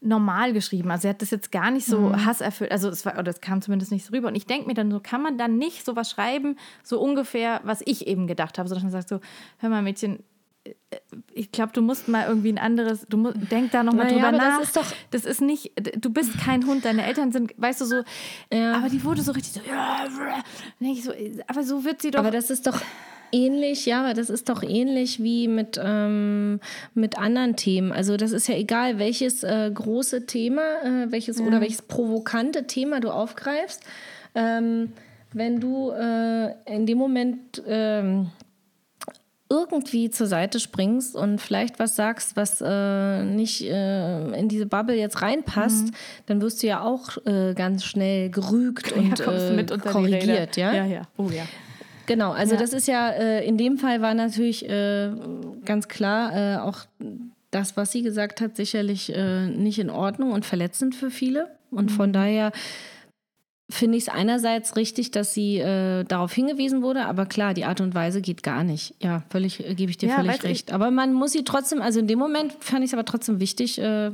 [0.00, 0.90] normal geschrieben.
[0.90, 2.24] Also sie hat das jetzt gar nicht so mhm.
[2.24, 4.28] hasserfüllt, also es war, oder es kam zumindest nicht so rüber.
[4.28, 7.82] Und ich denke mir dann so, kann man dann nicht sowas schreiben, so ungefähr, was
[7.84, 9.20] ich eben gedacht habe, sondern man sagt so,
[9.58, 10.22] hör mal Mädchen,
[11.32, 14.32] ich glaube, du musst mal irgendwie ein anderes, du musst, denk da nochmal naja, drüber
[14.32, 14.58] nach.
[14.58, 17.84] Das ist doch, das ist nicht, du bist kein Hund, deine Eltern sind, weißt du,
[17.86, 18.02] so,
[18.52, 18.74] ja.
[18.74, 20.06] aber die wurde so richtig so, ja,
[20.94, 21.12] so,
[21.46, 22.20] aber so wird sie doch.
[22.20, 22.80] Aber das ist doch
[23.32, 26.60] ähnlich, ja, aber das ist doch ähnlich wie mit, ähm,
[26.94, 27.92] mit anderen Themen.
[27.92, 31.46] Also das ist ja egal, welches äh, große Thema, äh, welches ja.
[31.46, 33.82] oder welches provokante Thema du aufgreifst.
[34.34, 34.92] Ähm,
[35.32, 38.30] wenn du äh, in dem Moment ähm,
[39.50, 44.96] irgendwie zur Seite springst und vielleicht was sagst, was äh, nicht äh, in diese Bubble
[44.96, 45.94] jetzt reinpasst, mhm.
[46.26, 50.72] dann wirst du ja auch äh, ganz schnell gerügt und ja, äh, korrigiert, ja?
[50.72, 51.02] Ja, ja.
[51.16, 51.42] Oh ja.
[52.06, 52.60] Genau, also ja.
[52.60, 55.10] das ist ja, äh, in dem Fall war natürlich äh,
[55.64, 56.78] ganz klar auch
[57.50, 59.12] das, was sie gesagt hat, sicherlich
[59.56, 61.48] nicht in Ordnung und verletzend für viele.
[61.70, 61.94] Und mhm.
[61.94, 62.52] von daher
[63.70, 67.80] finde ich es einerseits richtig, dass sie äh, darauf hingewiesen wurde, aber klar, die Art
[67.80, 68.94] und Weise geht gar nicht.
[69.00, 70.72] Ja, völlig, äh, gebe ich dir ja, völlig recht.
[70.72, 73.78] Aber man muss sie trotzdem, also in dem Moment fand ich es aber trotzdem wichtig,
[73.78, 74.10] äh,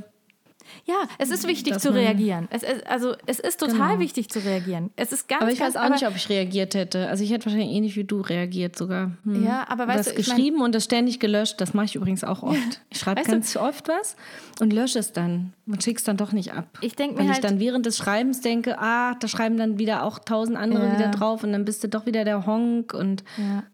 [0.84, 2.48] ja, es ist wichtig zu reagieren.
[2.50, 3.98] Es ist, also es ist total genau.
[3.98, 4.90] wichtig zu reagieren.
[4.96, 7.08] Es ist ganz, aber ich ganz, weiß auch nicht, ob ich reagiert hätte.
[7.08, 9.12] Also ich hätte wahrscheinlich ähnlich wie du reagiert sogar.
[9.24, 9.44] Hm.
[9.44, 11.60] Ja, aber weißt das du, geschrieben mein, und das ständig gelöscht.
[11.60, 12.56] Das mache ich übrigens auch oft.
[12.56, 12.80] Ja.
[12.90, 14.16] Ich schreibe ganz du, oft was
[14.60, 16.78] und lösche es dann und schicke es dann doch nicht ab.
[16.80, 19.78] Ich denke mir Weil halt, ich dann während des Schreibens denke, ah, da schreiben dann
[19.78, 20.92] wieder auch tausend andere ja.
[20.94, 23.64] wieder drauf und dann bist du doch wieder der Honk und ja.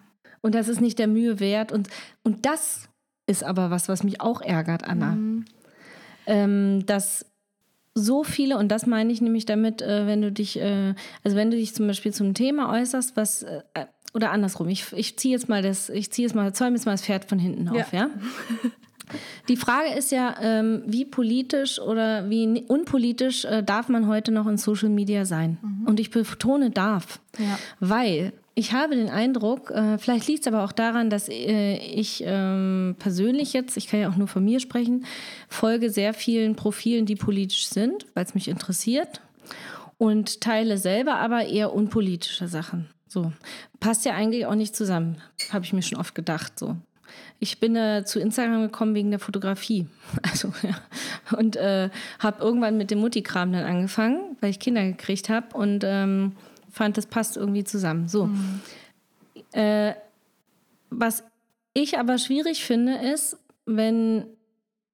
[0.40, 1.88] und das ist nicht der Mühe wert und
[2.22, 2.88] und das
[3.26, 5.12] ist aber was, was mich auch ärgert, Anna.
[5.12, 5.44] Mhm.
[6.26, 7.26] Ähm, dass
[7.94, 11.50] so viele, und das meine ich nämlich damit, äh, wenn du dich, äh, also wenn
[11.50, 13.62] du dich zum Beispiel zum Thema äußerst, was, äh,
[14.14, 16.92] oder andersrum, ich, ich ziehe jetzt mal das, ich ziehe jetzt mal, zäume jetzt mal
[16.92, 18.10] das Pferd von hinten auf, ja?
[19.48, 24.46] Die Frage ist ja, ähm, wie politisch oder wie unpolitisch äh, darf man heute noch
[24.46, 25.58] in Social Media sein?
[25.62, 25.86] Mhm.
[25.86, 27.58] Und ich betone darf, ja.
[27.80, 32.22] weil ich habe den Eindruck, äh, vielleicht liegt es aber auch daran, dass äh, ich
[32.26, 35.06] ähm, persönlich jetzt, ich kann ja auch nur von mir sprechen,
[35.48, 39.22] folge sehr vielen Profilen, die politisch sind, weil es mich interessiert
[39.96, 42.88] und teile selber aber eher unpolitische Sachen.
[43.08, 43.32] So
[43.80, 45.18] passt ja eigentlich auch nicht zusammen,
[45.50, 46.58] habe ich mir schon oft gedacht.
[46.58, 46.76] So
[47.42, 49.88] ich bin äh, zu Instagram gekommen wegen der Fotografie.
[50.22, 50.76] Also, ja.
[51.36, 55.56] Und äh, habe irgendwann mit dem Mutti-Kram dann angefangen, weil ich Kinder gekriegt habe.
[55.56, 56.36] Und ähm,
[56.70, 58.06] fand, das passt irgendwie zusammen.
[58.06, 58.26] So.
[58.26, 58.60] Mhm.
[59.52, 59.94] Äh,
[60.90, 61.24] was
[61.74, 64.26] ich aber schwierig finde, ist, wenn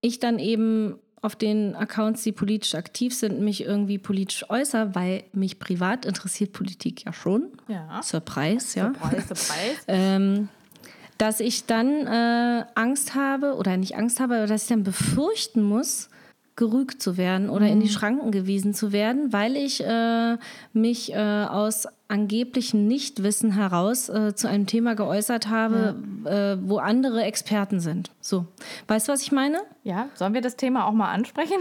[0.00, 5.24] ich dann eben auf den Accounts, die politisch aktiv sind, mich irgendwie politisch äußere, weil
[5.32, 7.48] mich privat interessiert Politik ja schon.
[7.66, 8.00] Ja.
[8.02, 8.94] Surprise, ja.
[8.94, 9.80] Surprise, surprise.
[9.88, 10.48] ähm,
[11.18, 15.62] dass ich dann äh, Angst habe oder nicht Angst habe, aber dass ich dann befürchten
[15.62, 16.08] muss,
[16.58, 17.72] gerügt zu werden oder mhm.
[17.72, 17.92] in die mhm.
[17.92, 20.36] Schranken gewiesen zu werden, weil ich äh,
[20.72, 26.52] mich äh, aus angeblichem Nichtwissen heraus äh, zu einem Thema geäußert habe, ja.
[26.52, 28.10] Äh, wo andere Experten sind.
[28.20, 28.46] So,
[28.88, 29.58] weißt du, was ich meine?
[29.84, 31.58] Ja, sollen wir das Thema auch mal ansprechen?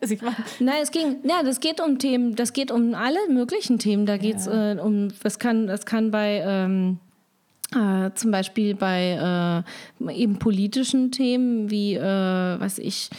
[0.60, 4.06] Nein, es ging, ja, das geht um Themen, das geht um alle möglichen Themen.
[4.06, 4.72] Da geht es ja.
[4.72, 6.98] Äh, um, das kann, das kann bei ähm,
[7.74, 9.64] äh, zum Beispiel bei
[10.00, 13.10] äh, eben politischen Themen wie, äh, was ich,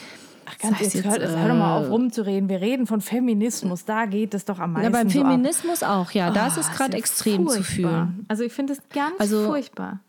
[0.45, 2.49] Ach, ganz jetzt, hör, hör doch mal auf äh, rumzureden.
[2.49, 3.85] Wir reden von Feminismus.
[3.85, 4.91] Da geht es doch am meisten.
[4.91, 5.97] Ja, beim so Feminismus ab.
[5.97, 6.31] auch, ja.
[6.31, 7.55] Oh, da ist es gerade extrem furchtbar.
[7.55, 8.25] zu fühlen.
[8.27, 9.99] Also ich finde es ganz also, furchtbar.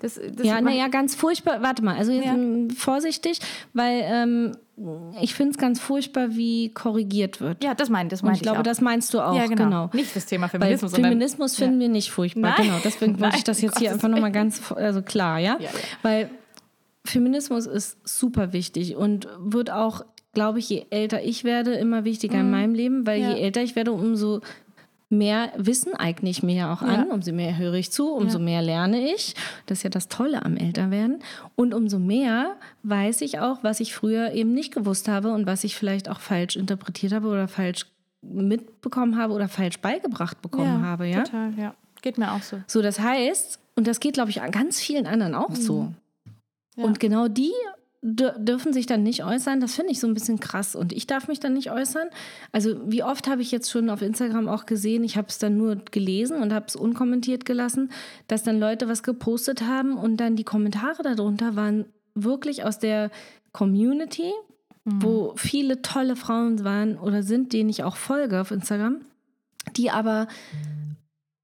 [0.00, 1.62] Das, das ja, naja, ganz furchtbar.
[1.62, 2.34] Warte mal, also jetzt ja.
[2.76, 3.40] vorsichtig,
[3.72, 4.52] weil ähm,
[5.20, 7.64] ich finde es ganz furchtbar, wie korrigiert wird.
[7.64, 8.40] Ja, das meine das mein ich.
[8.40, 9.36] Ich glaube, das meinst du auch.
[9.36, 9.64] Ja, genau.
[9.64, 9.90] genau.
[9.92, 10.92] Nicht das Thema Feminismus.
[10.92, 11.86] Weil Feminismus finden ja.
[11.86, 12.54] wir nicht furchtbar.
[12.56, 12.66] Nein.
[12.68, 15.58] Genau, deswegen wollte ich das jetzt hier einfach nochmal ganz also klar, ja?
[15.60, 15.68] ja?
[16.02, 16.30] Weil
[17.04, 22.36] Feminismus ist super wichtig und wird auch glaube ich, je älter ich werde, immer wichtiger
[22.36, 22.40] mhm.
[22.40, 24.40] in meinem Leben, weil je älter ich werde, umso
[25.10, 27.14] mehr Wissen eigne ich mir ja auch an, Ja.
[27.14, 28.44] umso mehr höre ich zu, umso Ja.
[28.44, 29.34] mehr lerne ich.
[29.66, 31.20] Das ist ja das Tolle am Älterwerden.
[31.56, 35.64] Und umso mehr weiß ich auch, was ich früher eben nicht gewusst habe und was
[35.64, 37.86] ich vielleicht auch falsch interpretiert habe oder falsch
[38.20, 41.06] mitbekommen habe oder falsch beigebracht bekommen habe.
[41.06, 41.22] Ja?
[41.22, 41.74] Total, ja.
[42.02, 42.60] Geht mir auch so.
[42.66, 45.82] So, das heißt, und das geht, glaube ich, an ganz vielen anderen auch so.
[45.82, 45.94] Mhm.
[46.76, 46.84] Ja.
[46.84, 47.52] Und genau die
[48.00, 49.60] dürfen sich dann nicht äußern.
[49.60, 50.76] Das finde ich so ein bisschen krass.
[50.76, 52.08] Und ich darf mich dann nicht äußern.
[52.52, 55.56] Also, wie oft habe ich jetzt schon auf Instagram auch gesehen, ich habe es dann
[55.56, 57.90] nur gelesen und habe es unkommentiert gelassen,
[58.28, 63.10] dass dann Leute was gepostet haben und dann die Kommentare darunter waren wirklich aus der
[63.52, 64.32] Community,
[64.84, 69.02] wo viele tolle Frauen waren oder sind, denen ich auch folge auf Instagram,
[69.76, 70.28] die aber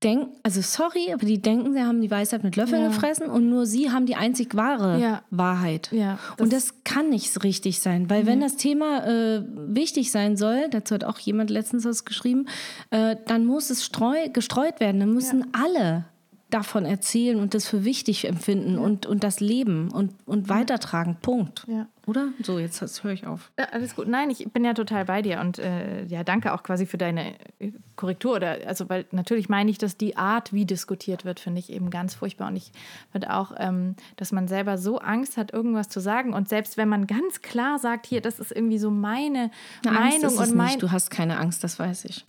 [0.04, 2.88] denken, also sorry, aber die denken, sie haben die Weisheit mit Löffeln Ja.
[2.88, 5.22] gefressen und nur sie haben die einzig wahre Ja.
[5.30, 5.88] Wahrheit.
[5.92, 10.68] Ja, und das kann nicht richtig sein, weil wenn das Thema äh, wichtig sein soll,
[10.70, 12.46] dazu hat auch jemand letztens was geschrieben,
[12.90, 15.00] äh, dann muss es streu, gestreut werden.
[15.00, 16.04] Dann müssen alle
[16.50, 21.16] davon erzählen und das für wichtig empfinden und, und das leben und, und weitertragen.
[21.20, 21.64] Punkt.
[21.66, 21.88] Ja.
[22.06, 22.28] Oder?
[22.42, 23.50] So, jetzt, höre ich auf.
[23.58, 24.06] Ja, alles gut.
[24.06, 27.34] Nein, ich bin ja total bei dir und äh, ja, danke auch quasi für deine
[27.58, 28.36] äh, Korrektur.
[28.36, 31.90] Oder, also, weil natürlich meine ich, dass die Art, wie diskutiert wird, finde ich eben
[31.90, 32.48] ganz furchtbar.
[32.48, 32.72] Und ich
[33.10, 36.34] finde auch, ähm, dass man selber so Angst hat, irgendwas zu sagen.
[36.34, 39.50] Und selbst wenn man ganz klar sagt, hier, das ist irgendwie so meine
[39.86, 40.66] Eine Angst Meinung ist es und mein.
[40.66, 40.82] nicht.
[40.82, 42.26] Du hast keine Angst, das weiß ich.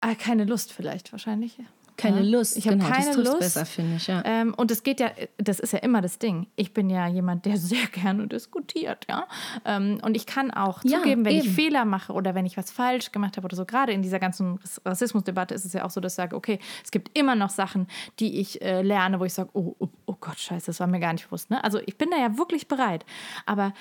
[0.00, 1.58] Ah, keine Lust vielleicht, wahrscheinlich.
[1.96, 2.38] Keine Ja.
[2.38, 2.56] Lust.
[2.56, 3.40] Ich habe genau, das keine trifft's Lust.
[3.40, 4.06] besser, finde ich.
[4.06, 4.22] Ja.
[4.24, 6.46] Ähm, und es geht ja, das ist ja immer das Ding.
[6.56, 9.26] Ich bin ja jemand, der sehr gerne diskutiert, ja.
[9.64, 11.54] Ähm, und ich kann auch Ja, zugeben, wenn ich eben.
[11.54, 13.64] Fehler mache oder wenn ich was falsch gemacht habe oder so.
[13.64, 16.58] Gerade in dieser ganzen Rass- Rassismusdebatte ist es ja auch so, dass ich sage, okay,
[16.84, 17.86] es gibt immer noch Sachen,
[18.20, 21.00] die ich äh, lerne, wo ich sage, oh, oh, oh Gott, scheiße, das war mir
[21.00, 21.50] gar nicht bewusst.
[21.50, 21.62] Ne?
[21.62, 23.04] Also ich bin da ja wirklich bereit.
[23.46, 23.72] Aber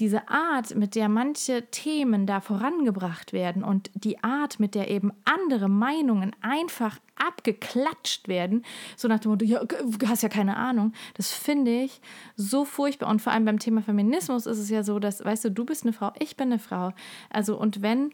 [0.00, 5.12] diese Art, mit der manche Themen da vorangebracht werden und die Art, mit der eben
[5.24, 8.64] andere Meinungen einfach abgeklatscht werden,
[8.96, 12.00] so nach dem Motto, ja, du hast ja keine Ahnung, das finde ich
[12.34, 13.10] so furchtbar.
[13.10, 15.84] Und vor allem beim Thema Feminismus ist es ja so, dass, weißt du, du bist
[15.84, 16.92] eine Frau, ich bin eine Frau.
[17.28, 18.12] Also, und wenn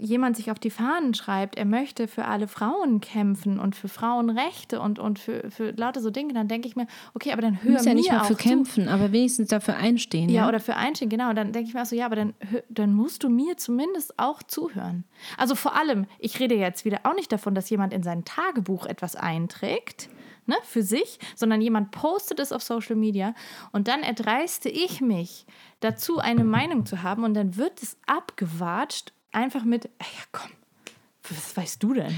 [0.00, 4.80] jemand sich auf die Fahnen schreibt, er möchte für alle Frauen kämpfen und für Frauenrechte
[4.80, 7.64] und, und für, für lauter so Dinge, dann denke ich mir, okay, aber dann Du
[7.64, 8.42] hör musst ja nicht mal für zu.
[8.42, 10.28] kämpfen, aber wenigstens dafür einstehen.
[10.28, 11.32] Ja, Ja, oder für einstehen, genau.
[11.32, 12.34] Dann denke ich mir auch so, ja, aber dann,
[12.68, 15.04] dann musst du mir zumindest auch zuhören.
[15.36, 18.86] Also vor allem, ich rede jetzt wieder auch nicht davon, dass jemand in sein Tagebuch
[18.86, 20.08] etwas einträgt,
[20.46, 23.34] ne, für sich, sondern jemand postet es auf Social Media
[23.72, 25.46] und dann erdreiste ich mich
[25.80, 30.50] dazu, eine Meinung zu haben und dann wird es abgewatscht, einfach mit, ey, ja komm,
[31.28, 32.14] was weißt du denn?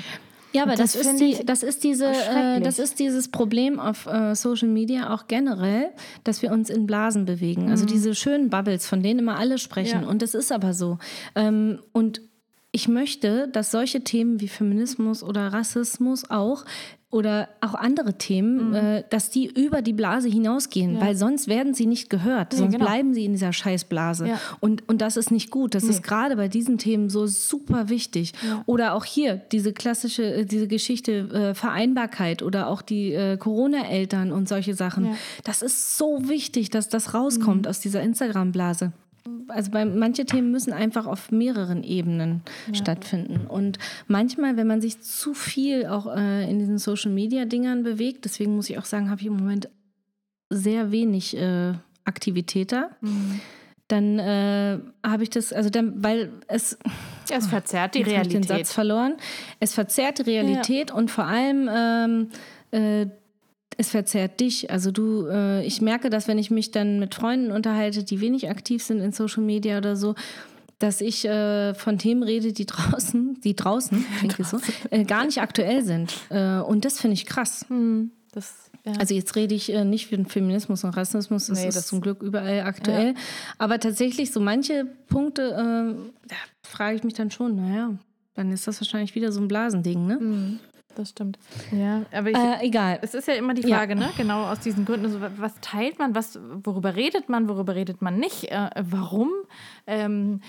[0.52, 4.06] Ja, aber das, das ist die, das ist diese, äh, das ist dieses Problem auf
[4.06, 5.90] äh, Social Media auch generell,
[6.24, 7.70] dass wir uns in Blasen bewegen.
[7.70, 10.00] Also diese schönen Bubbles, von denen immer alle sprechen.
[10.00, 10.04] Mhm.
[10.04, 10.10] Ja.
[10.10, 10.98] Und das ist aber so.
[11.34, 12.20] Ähm, und
[12.70, 16.64] ich möchte, dass solche Themen wie Feminismus oder Rassismus auch
[17.12, 20.96] oder auch andere Themen, äh, dass die über die Blase hinausgehen, Mhm.
[20.98, 21.04] Ja.
[21.06, 22.86] weil sonst werden sie nicht gehört, sonst genau.
[22.86, 24.26] bleiben sie in dieser Scheißblase.
[24.26, 24.40] Ja.
[24.60, 25.74] Und, und das ist nicht gut.
[25.74, 28.32] Das ist gerade bei diesen Themen so super wichtig.
[28.66, 34.32] Oder auch hier diese klassische, äh, diese Geschichte äh, Vereinbarkeit oder auch die äh, Corona-Eltern
[34.32, 35.04] und solche Sachen.
[35.04, 35.12] Ja.
[35.44, 38.92] Das ist so wichtig, dass das rauskommt aus dieser Instagram-Blase.
[39.48, 43.46] Also bei manche Themen müssen einfach auf mehreren Ebenen stattfinden.
[43.46, 48.70] Und manchmal, wenn man sich zu viel auch äh, in diesen Social-Media-Dingern bewegt, deswegen muss
[48.70, 49.68] ich auch sagen, habe ich im Moment
[50.50, 52.90] sehr wenig äh, Aktivität da.
[53.88, 56.78] Dann äh, habe ich das, also dann, weil es
[57.28, 58.66] Ja, es verzerrt die habe ich den Realität.
[58.66, 59.16] Satz verloren.
[59.60, 62.28] Es verzerrt die Realität und vor allem ähm,
[62.70, 63.06] äh,
[63.78, 64.70] es verzerrt dich.
[64.70, 68.48] Also du, äh, ich merke das, wenn ich mich dann mit Freunden unterhalte, die wenig
[68.50, 70.14] aktiv sind in Social Media oder so,
[70.78, 74.04] dass ich äh, von Themen rede, die draußen, die draußen,
[74.38, 74.58] jetzt so,
[74.90, 76.12] äh, gar nicht aktuell sind.
[76.28, 77.64] Äh, und das finde ich krass.
[78.32, 78.92] Das, ja.
[78.98, 82.00] Also jetzt rede ich äh, nicht für Feminismus und Rassismus, das Nee, ist das- zum
[82.00, 83.14] Glück überall aktuell.
[83.58, 87.94] Aber tatsächlich so manche Punkte, äh, da frage ich mich dann schon, naja,
[88.34, 90.58] dann ist das wahrscheinlich wieder so ein Blasending, ne?
[90.94, 91.38] Das stimmt.
[91.70, 92.98] Ja, aber ich, Äh, egal.
[93.02, 93.78] Es ist ja immer die Ja.
[93.78, 94.10] Frage, ne?
[94.16, 95.06] Genau aus diesen Gründen.
[95.06, 99.30] Also, was teilt man, was, worüber redet man, worüber redet man nicht, äh, warum?
[99.86, 100.40] Ähm,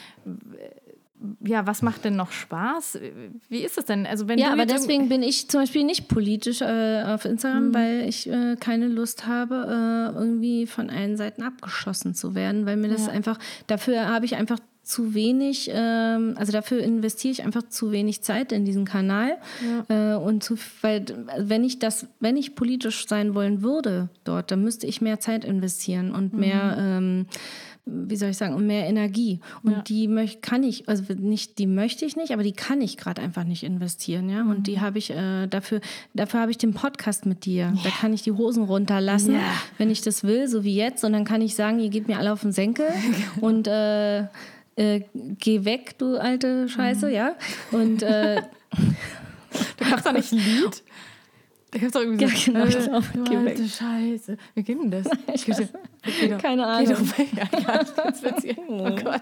[1.46, 3.00] ja, was macht denn noch Spaß?
[3.48, 4.06] Wie ist es denn?
[4.06, 7.74] Also wenn Ja, aber deswegen bin ich zum Beispiel nicht politisch äh, auf Instagram, Mhm.
[7.74, 12.76] weil ich äh, keine Lust habe, äh, irgendwie von allen Seiten abgeschossen zu werden, weil
[12.76, 13.14] mir das Ja.
[13.14, 18.22] einfach, dafür habe ich einfach zu wenig, ähm, also dafür investiere ich einfach zu wenig
[18.22, 19.38] Zeit in diesen Kanal.
[19.88, 21.06] Äh, und zu, weil
[21.40, 25.46] wenn ich das, wenn ich politisch sein wollen würde dort, dann müsste ich mehr Zeit
[25.46, 27.28] investieren und mehr, ähm,
[27.86, 29.40] wie soll ich sagen, um mehr Energie.
[29.62, 29.82] Und Ja.
[29.82, 33.22] die möch, kann ich, also nicht, die möchte ich nicht, aber die kann ich gerade
[33.22, 34.42] einfach nicht investieren, ja.
[34.42, 34.64] Und Mhm.
[34.64, 35.80] die habe ich äh, dafür,
[36.14, 37.74] dafür habe ich den Podcast mit dir.
[37.84, 39.42] Da kann ich die Hosen runterlassen, Ja.
[39.78, 41.04] wenn ich das will, so wie jetzt.
[41.04, 42.86] Und dann kann ich sagen, ihr geht mir alle auf den Senkel
[43.42, 44.26] und äh,
[44.76, 45.02] äh,
[45.40, 47.14] geh weg, du alte Scheiße, Mhm.
[47.14, 47.36] ja.
[47.72, 48.42] Und äh,
[49.78, 50.84] Da gab es doch nicht ein Lied.
[51.72, 53.70] Da gab es doch irgendwie Ja, so, genau, ich äh, du geh alte weg.
[53.70, 54.38] Scheiße.
[54.56, 55.08] Wie ging denn das?
[55.34, 55.70] Ich weiß
[56.42, 57.08] keine Ahnung.
[57.36, 57.50] Ja,
[58.44, 58.56] ja.
[58.68, 59.22] Oh Gott.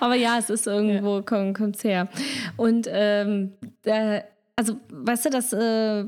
[0.00, 2.08] Aber ja, es ist irgendwo, kommt, kommt's her.
[2.56, 3.52] Und ähm,
[3.84, 4.22] äh,
[4.56, 6.06] also, weißt du, das, äh,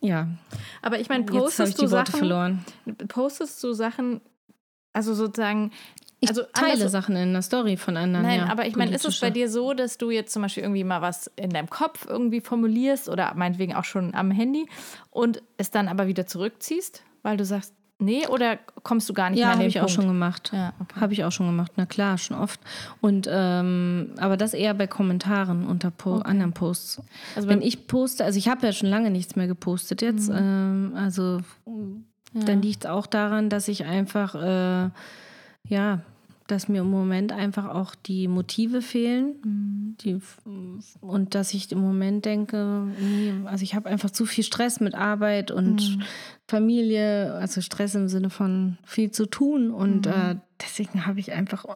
[0.00, 0.28] ja,
[0.82, 2.64] Aber ich meine, jetzt ich postest die du Sachen, verloren.
[3.08, 4.20] postest du Sachen,
[4.92, 5.72] also sozusagen,
[6.20, 8.26] Ich also teile Sachen in der Story von anderen.
[8.26, 10.64] Nein, ja, aber ich meine, ist es bei dir so, dass du jetzt zum Beispiel
[10.64, 14.66] irgendwie mal was in deinem Kopf irgendwie formulierst oder meinetwegen auch schon am Handy
[15.10, 19.38] und es dann aber wieder zurückziehst, weil du sagst, nee, oder kommst du gar nicht
[19.38, 20.50] Ja, mehr an habe den ich auch schon gemacht.
[20.52, 21.00] Ja, okay.
[21.00, 22.60] Habe ich auch schon gemacht, na klar, schon oft.
[23.00, 27.02] Und ähm, aber das eher bei Kommentaren unter po anderen Posts.
[27.36, 30.30] Also Wenn ich poste, also ich habe ja schon lange nichts mehr gepostet jetzt.
[30.34, 31.40] Ähm, also
[32.34, 34.90] dann liegt es auch daran, dass ich einfach, äh,
[35.68, 36.00] ja,
[36.48, 39.96] dass mir im Moment einfach auch die Motive fehlen.
[40.00, 40.18] Die,
[41.00, 44.94] und dass ich im Moment denke, nee, also ich habe einfach zu viel Stress mit
[44.94, 45.98] Arbeit und
[46.46, 49.70] Familie, also Stress im Sinne von viel zu tun.
[49.70, 51.66] Und äh, deswegen habe ich einfach,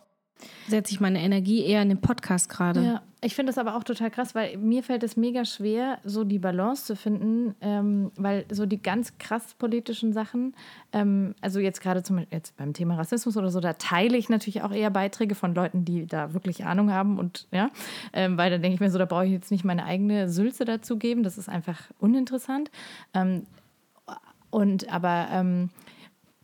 [0.68, 2.82] setze ich meine Energie eher in den Podcast gerade.
[2.82, 6.24] Ja, ich finde das aber auch total krass, weil mir fällt es mega schwer, so
[6.24, 10.54] die Balance zu finden, ähm, weil so die ganz krass politischen Sachen,
[10.92, 14.62] ähm, also jetzt gerade zum jetzt beim Thema Rassismus oder so, da teile ich natürlich
[14.62, 17.70] auch eher Beiträge von Leuten, die da wirklich Ahnung haben und ja,
[18.12, 20.64] ähm, weil da denke ich mir so, da brauche ich jetzt nicht meine eigene Sülze
[20.64, 22.70] dazu geben, das ist einfach uninteressant.
[23.14, 23.46] Ähm,
[24.50, 25.70] und aber ähm,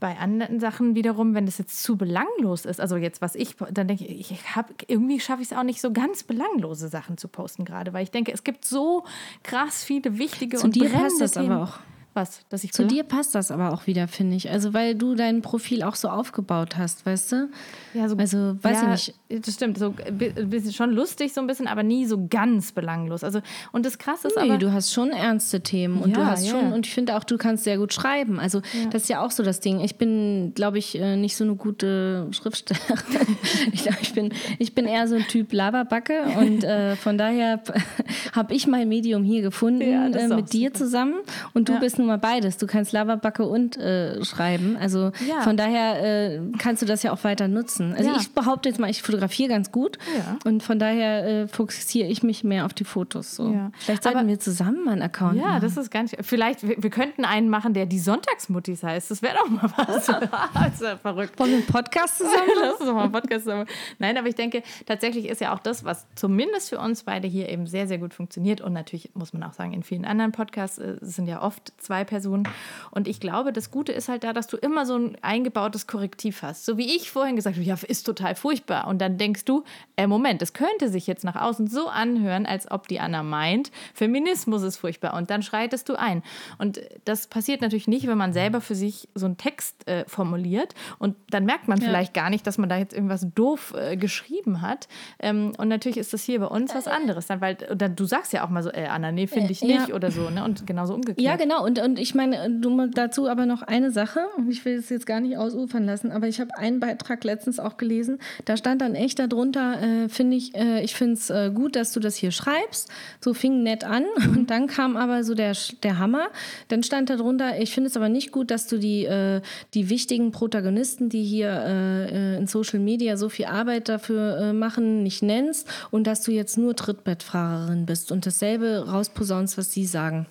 [0.01, 3.89] bei anderen Sachen wiederum, wenn das jetzt zu belanglos ist, also jetzt was ich, dann
[3.89, 7.29] denke ich, ich habe irgendwie schaffe ich es auch nicht so ganz belanglose Sachen zu
[7.29, 9.05] posten gerade, weil ich denke, es gibt so
[9.43, 11.51] krass viele wichtige Zu und dir brennende passt das Themen.
[11.53, 11.79] aber auch.
[12.15, 14.51] Was, dass ich Zu für- dir passt das aber auch wieder, finde ich.
[14.51, 17.51] Also, weil du dein Profil auch so aufgebaut hast, weißt du?
[17.95, 19.18] Ja, so, Also, weiß ja, ich nicht.
[19.31, 23.23] Das stimmt, so bisschen schon lustig so ein bisschen, aber nie so ganz belanglos.
[23.23, 23.41] Also
[23.73, 26.47] und das Krasse ist Nee, aber du hast schon ernste Themen und du Ja, hast
[26.47, 26.53] ja.
[26.53, 28.41] schon, und ich finde auch, du kannst sehr gut schreiben.
[28.41, 29.81] Also, das ist ja auch so das Ding.
[29.81, 32.97] Ich bin, glaube ich, äh, nicht so eine gute Schriftstellerin.
[33.73, 37.61] ich glaube, ich bin, ich bin eher so ein Typ Laberbacke und äh, von daher
[38.33, 40.79] habe ich mein Medium hier gefunden Ja, äh, mit dir super.
[40.79, 41.15] zusammen
[41.53, 41.81] und du Ja.
[41.81, 42.57] bist nun mal beides.
[42.57, 44.79] Du kannst Laberbacke und äh, schreiben.
[44.81, 45.43] Also, Ja.
[45.43, 47.93] von daher äh, kannst du das ja auch weiter nutzen.
[47.95, 48.17] Also, Ja.
[48.19, 49.18] ich behaupte jetzt mal, ich fotografiere
[49.49, 50.39] ganz gut Ja.
[50.45, 53.35] und von daher äh, fokussiere ich mich mehr auf die Fotos.
[53.37, 53.53] So.
[53.53, 53.71] Ja.
[53.79, 55.61] Vielleicht sollten Aber- wir zusammen mal einen Account ja, machen.
[55.63, 56.17] das ist gar nicht.
[56.23, 59.11] Vielleicht, wir, wir könnten einen machen, der die Sonntagsmuttis heißt.
[59.11, 60.07] Das wäre doch mal was.
[60.55, 61.39] das ist ja verrückt.
[61.39, 62.49] Wollen wir einen Podcast zusammen?
[62.61, 63.67] Lass uns mal einen Podcast machen.
[63.99, 67.49] Nein, aber ich denke, tatsächlich ist ja auch das, was zumindest für uns beide hier
[67.49, 68.61] eben sehr, sehr gut funktioniert.
[68.61, 72.05] Und natürlich muss man auch sagen, in vielen anderen Podcasts äh, sind ja oft zwei
[72.05, 72.45] Personen.
[72.91, 76.43] Und ich glaube, das Gute ist halt da, dass du immer so ein eingebautes Korrektiv
[76.43, 76.65] hast.
[76.65, 78.87] So wie ich vorhin gesagt habe, ja, ist total furchtbar.
[78.87, 79.65] Und dann denkst du,
[79.97, 83.71] äh, Moment, es könnte sich jetzt nach außen so anhören, als ob die Anna meint,
[83.95, 85.15] Feminismus ist furchtbar.
[85.15, 86.23] Und dann schreitest du ein.
[86.59, 90.75] Und das passiert natürlich nicht, wenn man selber für sich so einen Text äh, formuliert.
[90.99, 94.61] Und dann merkt man vielleicht gar nicht, dass man da jetzt irgendwas doof äh, geschrieben
[94.63, 94.89] hat.
[95.19, 97.27] Ähm, und natürlich ist das hier bei uns was anderes.
[97.27, 99.67] Dann, weil oder du sagst ja auch mal so, äh, Anna, nee, finde ich Äh,
[99.67, 99.95] nicht ja.
[99.95, 100.31] oder so.
[100.31, 100.45] Ne?
[100.45, 101.21] Und genauso umgekehrt.
[101.21, 101.65] Ja, genau.
[101.65, 104.21] Und, und ich meine, du mal dazu aber noch eine Sache.
[104.37, 107.59] Und Ich will es jetzt gar nicht ausufern lassen, aber ich habe einen Beitrag letztens
[107.61, 108.19] auch gelesen.
[108.45, 111.93] Da stand dann echt darunter, äh, finde ich, äh, ich finde es äh, gut, dass
[111.93, 112.89] du das hier schreibst.
[113.21, 114.05] So fing nett an.
[114.37, 116.29] Und dann kam aber so der, der Hammer.
[116.69, 119.41] Dann stand darunter, ich finde es aber nicht gut, dass du die, äh,
[119.75, 125.03] die wichtigen Protagonisten, die hier äh, äh, in Social Media so viel Arbeit dafür machen,
[125.03, 130.27] nicht nennst und dass du jetzt nur Trittbettfahrerin bist und dasselbe rausposaunst, was sie sagen.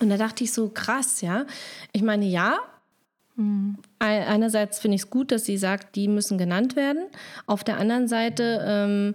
[0.00, 1.46] Und da dachte ich so, krass, ja.
[1.92, 2.58] Ich meine, ja.
[3.98, 7.04] Ei- Einerseits finde ich es gut, dass sie sagt, die müssen genannt werden.
[7.46, 9.14] Auf der anderen Seite, ähm,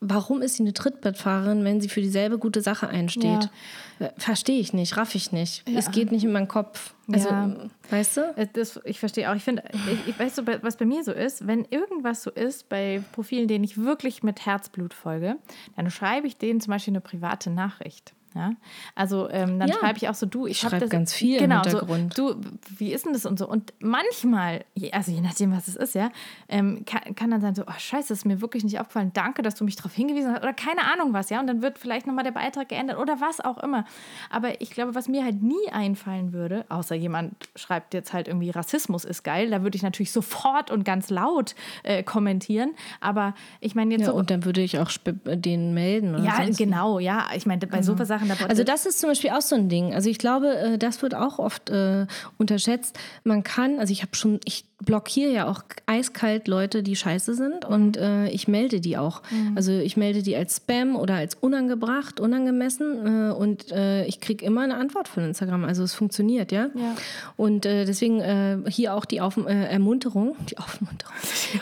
[0.00, 3.50] warum ist sie eine Trittbettfahrerin, wenn sie für dieselbe gute Sache einsteht?
[3.98, 5.64] Äh, Verstehe ich nicht, raff ich nicht.
[5.74, 6.94] Es geht nicht in meinen Kopf.
[7.10, 7.56] Also, Ja.
[7.90, 8.20] weißt du?
[8.36, 9.34] Äh, Das, ich verstehe auch.
[9.34, 12.68] Ich finde, ich, ich weiß so, was bei mir so ist, wenn irgendwas so ist,
[12.68, 15.36] bei Profilen, denen ich wirklich mit Herzblut folge,
[15.76, 18.12] dann schreibe ich denen zum Beispiel eine private Nachricht.
[18.36, 18.52] Ja,
[18.94, 19.74] also ähm, dann Ja.
[19.74, 22.14] schreibe ich auch so, du, ich habe schreib das ganz viel im genau, Hintergrund.
[22.14, 22.40] So, du,
[22.78, 23.48] wie ist denn das und so?
[23.48, 26.10] Und manchmal, also je nachdem, was es ist, ja,
[26.48, 29.42] ähm, kann, kann dann sein so, oh scheiße, das ist mir wirklich nicht aufgefallen, danke,
[29.42, 32.06] dass du mich darauf hingewiesen hast oder keine Ahnung was, ja, und dann wird vielleicht
[32.06, 33.84] nochmal der Beitrag geändert oder was auch immer.
[34.30, 38.50] Aber ich glaube, was mir halt nie einfallen würde, außer jemand schreibt jetzt halt irgendwie
[38.50, 42.74] Rassismus ist geil, da würde ich natürlich sofort und ganz laut äh, kommentieren.
[43.00, 44.14] Aber ich meine jetzt Ja, so.
[44.14, 46.14] und dann würde ich auch den melden.
[46.14, 47.26] Oder ja, genau, ja.
[47.34, 49.94] Ich meine, bei so Sachen, da Also das ist zum Beispiel auch so ein Ding.
[49.94, 52.06] Also ich glaube, äh, das wird auch oft äh,
[52.38, 52.98] unterschätzt.
[53.24, 57.64] Man kann, also ich habe schon, ich blockiere ja auch eiskalt Leute, die scheiße sind
[57.64, 59.22] und äh, ich melde die auch.
[59.54, 64.44] Also ich melde die als Spam oder als unangebracht, unangemessen äh, und äh, ich kriege
[64.44, 65.64] immer eine Antwort von Instagram.
[65.64, 66.68] Also es funktioniert, ja.
[66.74, 66.94] Ja.
[67.38, 71.14] Und äh, deswegen äh, hier auch die Auf äh, Ermunterung, die Aufmunterung,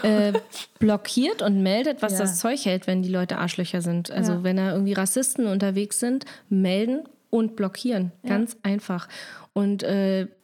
[0.80, 2.18] blockiert und meldet, was Ja.
[2.20, 4.10] das Zeug hält, wenn die Leute Arschlöcher sind.
[4.10, 4.42] Also Ja.
[4.42, 7.00] wenn da irgendwie Rassisten unterwegs sind, melden
[7.30, 8.12] und blockieren.
[8.26, 9.08] Ganz einfach.
[9.52, 9.84] Und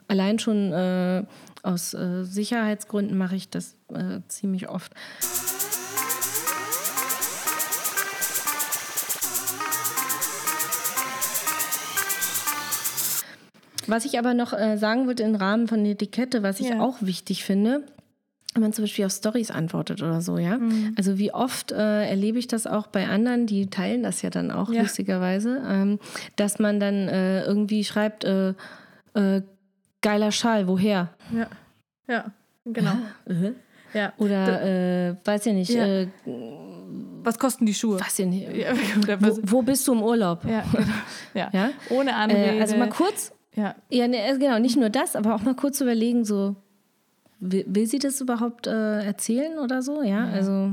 [0.08, 0.72] allein schon
[1.62, 4.92] aus äh, Sicherheitsgründen mache ich das äh, ziemlich oft.
[13.86, 16.80] Was ich aber noch äh, sagen würde im Rahmen von der Etikette, was ich Ja.
[16.80, 17.82] auch wichtig finde,
[18.54, 20.58] wenn man zum Beispiel auf Stories antwortet oder so, ja.
[20.58, 20.94] Mhm.
[20.96, 24.50] Also wie oft äh, erlebe ich das auch bei anderen, die teilen das ja dann
[24.50, 24.82] auch Ja.
[24.82, 25.98] lustigerweise, ähm,
[26.36, 28.50] dass man dann äh, irgendwie schreibt, äh,
[29.14, 29.42] äh,
[30.02, 31.08] geiler Schal, woher?
[31.34, 31.46] Ja,
[32.08, 32.24] ja,
[32.64, 32.92] genau.
[33.26, 33.52] Äh?
[33.92, 34.12] Ja.
[34.18, 34.62] Oder
[35.10, 35.84] äh, weiß ich nicht, Ja.
[35.84, 36.08] äh,
[37.24, 37.98] Was kosten die Schuhe?
[38.00, 38.48] weiß ich nicht.
[38.56, 38.72] Ja,
[39.20, 40.44] Wo, wo bist du im Urlaub?
[40.44, 40.62] ja,
[41.34, 41.48] genau.
[41.52, 41.70] ja.
[41.90, 42.56] Ohne Anrede.
[42.56, 43.74] Äh, also mal kurz, ja.
[43.90, 46.54] ja, ne, äh, genau, nicht nur das, aber auch mal kurz überlegen, so,
[47.40, 50.02] will, will sie das überhaupt äh, erzählen oder so?
[50.02, 50.72] Ja, also,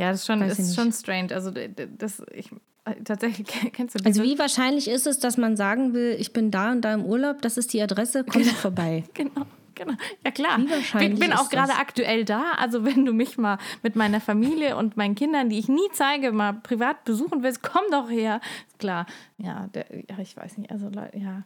[0.00, 1.34] ja, das ist schon, Weiß ist schon strange.
[1.34, 2.50] Also das, ich,
[2.84, 6.32] äh, tatsächlich, kennst du also diese- wie wahrscheinlich ist es, dass man sagen will, ich
[6.32, 9.04] bin da und da im Urlaub, das ist die Adresse, komm doch vorbei.
[9.14, 9.46] Genau.
[9.76, 9.94] Genau.
[10.22, 10.58] Ja klar.
[10.58, 11.78] Wie wahrscheinlich Ich bin auch gerade das?
[11.78, 12.52] aktuell da.
[12.58, 16.32] Also wenn du mich mal mit meiner Familie und meinen Kindern, die ich nie zeige,
[16.32, 18.42] mal privat besuchen willst, komm doch her.
[18.78, 19.06] Klar.
[19.38, 20.70] Ja, der, ja ich weiß nicht.
[20.70, 21.44] Also Leute, ja.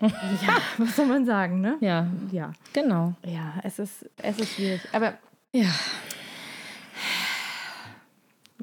[0.02, 1.76] Ja, was soll man sagen, ne?
[1.80, 2.52] Ja, Ja.
[2.74, 3.14] genau.
[3.24, 4.82] Ja, es ist, es ist schwierig.
[4.92, 5.14] Aber
[5.52, 5.70] Ja.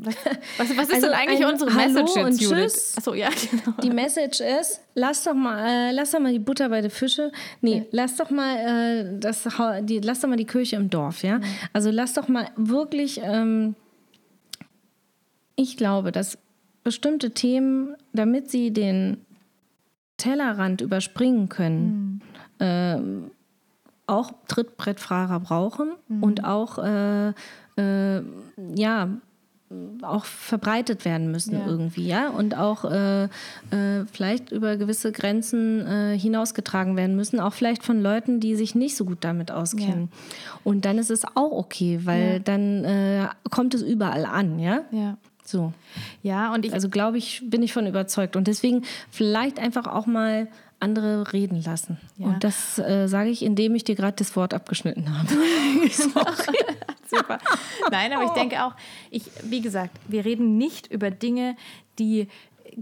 [0.02, 0.16] Was,
[0.58, 2.74] was, was ist Also denn eigentlich unsere Hallo Message jetzt, und Judith?
[2.74, 2.98] Tschüss.
[2.98, 3.78] Achso, ja, genau.
[3.84, 7.32] Die Message ist, lass doch mal, äh, lass doch mal die Butter bei den Fische.
[7.62, 9.48] Nee, lass doch mal äh, das,
[9.82, 11.40] die, lass doch mal die Kirche im Dorf, ja.
[11.74, 13.20] Also lass doch mal wirklich.
[13.24, 13.76] Ähm,
[15.56, 16.38] ich glaube, dass
[16.84, 19.18] bestimmte Themen, damit sie den
[20.16, 22.22] Tellerrand überspringen können,
[22.60, 23.32] ähm,
[24.08, 25.92] auch Trittbrettfahrer brauchen
[26.22, 27.34] und auch äh,
[27.78, 28.24] äh,
[28.76, 29.10] ja
[30.02, 31.68] auch verbreitet werden müssen Ja.
[31.68, 33.30] irgendwie, ja, und auch äh, äh,
[34.12, 38.96] vielleicht über gewisse Grenzen äh, hinausgetragen werden müssen, auch vielleicht von Leuten, die sich nicht
[38.98, 40.10] so gut damit auskennen.
[40.64, 42.40] Und dann ist es auch okay, weil Ja.
[42.40, 44.82] dann äh, kommt es überall an, ja.
[44.92, 45.18] Ja.
[45.46, 45.74] So.
[46.24, 48.36] Ja, und ich, Also glaube ich, bin ich von überzeugt.
[48.36, 50.48] Und deswegen vielleicht einfach auch mal
[50.80, 51.98] andere reden lassen.
[52.18, 52.28] Ja.
[52.28, 55.28] Und das äh, sage ich, indem ich dir gerade das Wort abgeschnitten habe.
[57.10, 57.40] Super.
[57.92, 58.74] Nein, aber ich denke auch,
[59.10, 61.56] ich, wie gesagt, wir reden nicht über Dinge,
[61.98, 62.28] die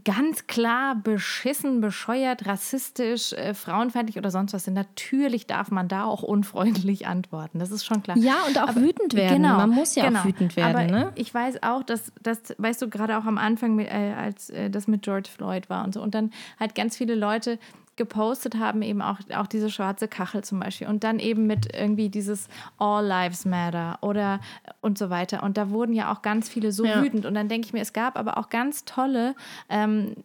[0.03, 4.73] ganz klar beschissen, bescheuert, rassistisch, äh, frauenfeindlich oder sonst was sind.
[4.73, 7.59] Natürlich darf man da auch unfreundlich antworten.
[7.59, 8.17] Das ist schon klar.
[8.17, 9.41] Ja, und auch wütend werden.
[9.41, 10.19] Genau, Man muss ja genau.
[10.19, 10.75] auch wütend werden.
[10.75, 11.11] Aber ne?
[11.15, 14.69] ich weiß auch, dass das, weißt du, gerade auch am Anfang, mit, äh, als äh,
[14.69, 17.59] das mit George Floyd war und so, und dann halt ganz viele Leute
[17.97, 22.09] gepostet haben, eben auch, auch diese schwarze Kachel zum Beispiel und dann eben mit irgendwie
[22.09, 24.39] dieses All Lives Matter oder
[24.81, 25.43] und so weiter.
[25.43, 27.01] Und da wurden ja auch ganz viele so Ja.
[27.01, 27.25] wütend.
[27.25, 29.35] Und dann denke ich mir, es gab aber auch ganz tolle
[29.69, 30.15] ähm,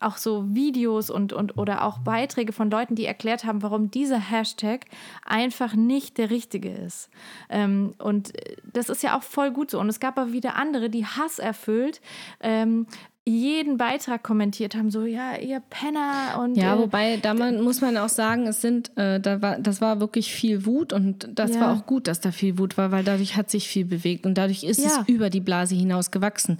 [0.00, 4.18] auch so Videos und, und oder auch Beiträge von Leuten, die erklärt haben, warum dieser
[4.18, 4.86] Hashtag
[5.24, 7.10] einfach nicht der richtige ist.
[7.48, 9.80] Ähm, und äh, das ist ja auch voll gut so.
[9.80, 12.00] Und es gab aber wieder andere, die hasserfüllt
[12.40, 12.86] ähm,
[13.28, 17.80] jeden Beitrag kommentiert haben, so ja, ihr Penner und Ja, äh, wobei, da man, muss
[17.80, 21.54] man auch sagen, es sind, äh, da war, das war wirklich viel Wut und das
[21.54, 21.60] Ja.
[21.60, 24.34] war auch gut, dass da viel Wut war, weil dadurch hat sich viel bewegt und
[24.38, 25.02] dadurch ist Ja.
[25.02, 26.58] es über die Blase hinaus gewachsen.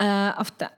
[0.00, 0.04] Äh,
[0.60, 0.70] der,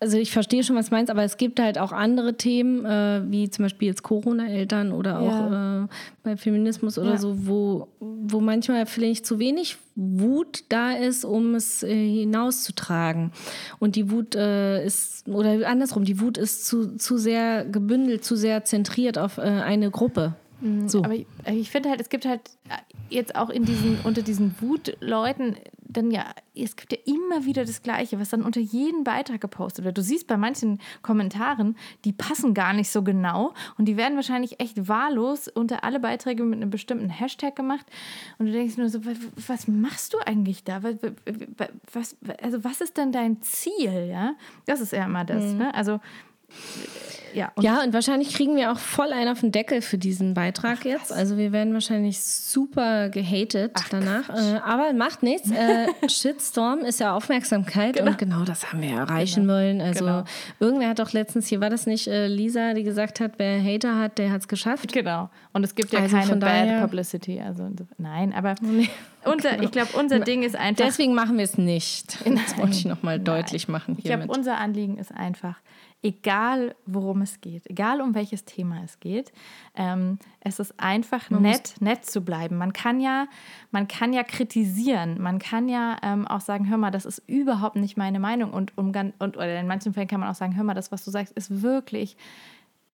[0.00, 3.22] also ich verstehe schon, was du meinst, aber es gibt halt auch andere Themen, äh,
[3.30, 5.84] wie zum Beispiel jetzt Corona-Eltern oder auch Ja.
[5.84, 5.88] äh,
[6.22, 7.16] bei Feminismus oder Ja.
[7.18, 13.32] so, wo, wo manchmal vielleicht zu wenig Wut da ist, um es äh, hinauszutragen.
[13.78, 18.36] Und die Wut äh, ist, oder andersrum, die Wut ist zu, zu sehr gebündelt, zu
[18.36, 20.34] sehr zentriert auf äh, eine Gruppe.
[20.86, 21.04] So.
[21.04, 22.40] Aber ich, ich finde halt, es gibt halt
[23.10, 25.56] jetzt auch in diesen, unter diesen Wutleuten
[25.96, 29.84] dann ja, es gibt ja immer wieder das Gleiche, was dann unter jeden Beitrag gepostet
[29.84, 29.96] wird.
[29.96, 34.60] Du siehst bei manchen Kommentaren, die passen gar nicht so genau und die werden wahrscheinlich
[34.60, 37.86] echt wahllos unter alle Beiträge mit einem bestimmten Hashtag gemacht.
[38.38, 39.00] Und du denkst nur so,
[39.46, 40.82] was machst du eigentlich da?
[41.92, 44.08] Was, also was ist denn dein Ziel?
[44.10, 44.34] Ja,
[44.66, 45.44] das ist ja immer das.
[45.44, 45.58] Mhm.
[45.58, 45.74] Ne?
[45.74, 46.00] Also
[47.36, 50.32] ja, und ja, und wahrscheinlich kriegen wir auch voll einen auf den Deckel für diesen
[50.32, 51.12] Beitrag Ach, jetzt.
[51.12, 54.30] Also wir werden wahrscheinlich super gehatet Ach, danach.
[54.30, 55.50] Äh, aber macht nichts.
[55.50, 58.12] Äh, Shitstorm ist ja Aufmerksamkeit genau.
[58.12, 59.52] und genau das haben wir erreichen genau.
[59.52, 59.80] wollen.
[59.82, 60.24] Also genau.
[60.60, 63.98] irgendwer hat doch letztens, hier war das nicht äh, Lisa, die gesagt hat, wer Hater
[63.98, 64.94] hat, der hat es geschafft.
[64.94, 65.28] Genau.
[65.52, 67.42] Und es gibt ja also keine Bad Publicity.
[67.42, 67.68] Also
[67.98, 68.88] nein, aber nee.
[69.26, 69.64] unser, genau.
[69.64, 70.86] ich glaube, unser Ding ist einfach.
[70.86, 72.16] Deswegen machen wir es nicht.
[72.46, 73.96] Das wollte ich nochmal deutlich machen.
[73.98, 75.56] Ich glaube, unser Anliegen ist einfach
[76.02, 79.32] egal worum es geht, egal um welches Thema es geht,
[79.74, 82.56] ähm, es ist einfach man nett, nett zu bleiben.
[82.56, 83.26] Man kann ja,
[83.70, 87.76] man kann ja kritisieren, man kann ja ähm, auch sagen, hör mal, das ist überhaupt
[87.76, 90.64] nicht meine Meinung und, um, und oder in manchen Fällen kann man auch sagen, hör
[90.64, 92.16] mal, das, was du sagst, ist wirklich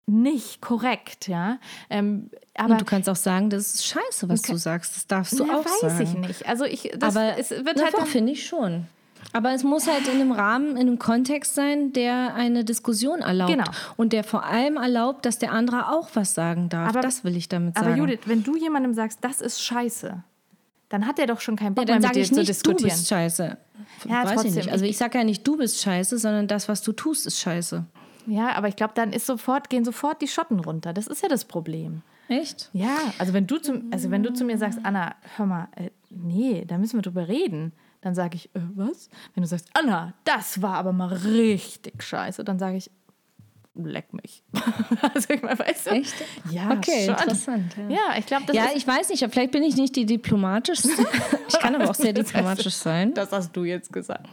[0.07, 1.59] nicht korrekt, ja.
[1.89, 4.97] Ähm, aber und du kannst auch sagen, das ist scheiße, was du sagst.
[4.97, 5.99] Das darfst du ja, auch weiß sagen.
[5.99, 6.49] Weiß ich nicht.
[6.49, 8.89] Also ich, das, aber es wird halt finde ich schon.
[9.33, 13.53] Aber es muss halt in einem Rahmen, in einem Kontext sein, der eine Diskussion erlaubt.
[13.53, 13.65] Genau.
[13.97, 16.91] Und der vor allem erlaubt, dass der andere auch was sagen darf.
[16.91, 17.87] Aber, das will ich damit sagen.
[17.87, 20.23] Aber Judith, wenn du jemandem sagst, das ist scheiße,
[20.89, 22.91] dann hat er doch schon keinen Bock ja, mehr mit dir nicht, zu diskutieren.
[22.91, 23.57] Du bist scheiße.
[24.07, 24.51] Ja, Weiß trotzdem.
[24.51, 24.73] Ich nicht.
[24.73, 27.85] Also ich sage ja nicht, du bist scheiße, sondern das, was du tust, ist scheiße.
[28.27, 30.93] Ja, aber ich glaube, dann ist sofort, gehen sofort die Schotten runter.
[30.93, 32.03] Das ist ja das Problem.
[32.29, 32.71] Echt?
[32.73, 35.91] Ja, also wenn du, zum, also wenn du zu mir sagst, Anna, hör mal, äh,
[36.11, 37.73] nee, da müssen wir drüber reden
[38.03, 39.09] dann sage ich, äh, was?
[39.35, 42.91] Wenn du sagst, Anna, das war aber mal richtig scheiße, dann sage ich,
[43.75, 44.43] leck mich.
[45.15, 45.91] also ich meine, weißt du?
[45.91, 46.15] Echt?
[46.51, 47.15] Ja, okay, schon.
[47.15, 47.77] interessant.
[47.77, 50.91] Ja, ja ich glaube, das Ja, ich weiß nicht, vielleicht bin ich nicht die diplomatischste.
[51.49, 53.15] ich kann aber auch sehr diplomatisch sein.
[53.15, 54.29] Das hast du jetzt gesagt.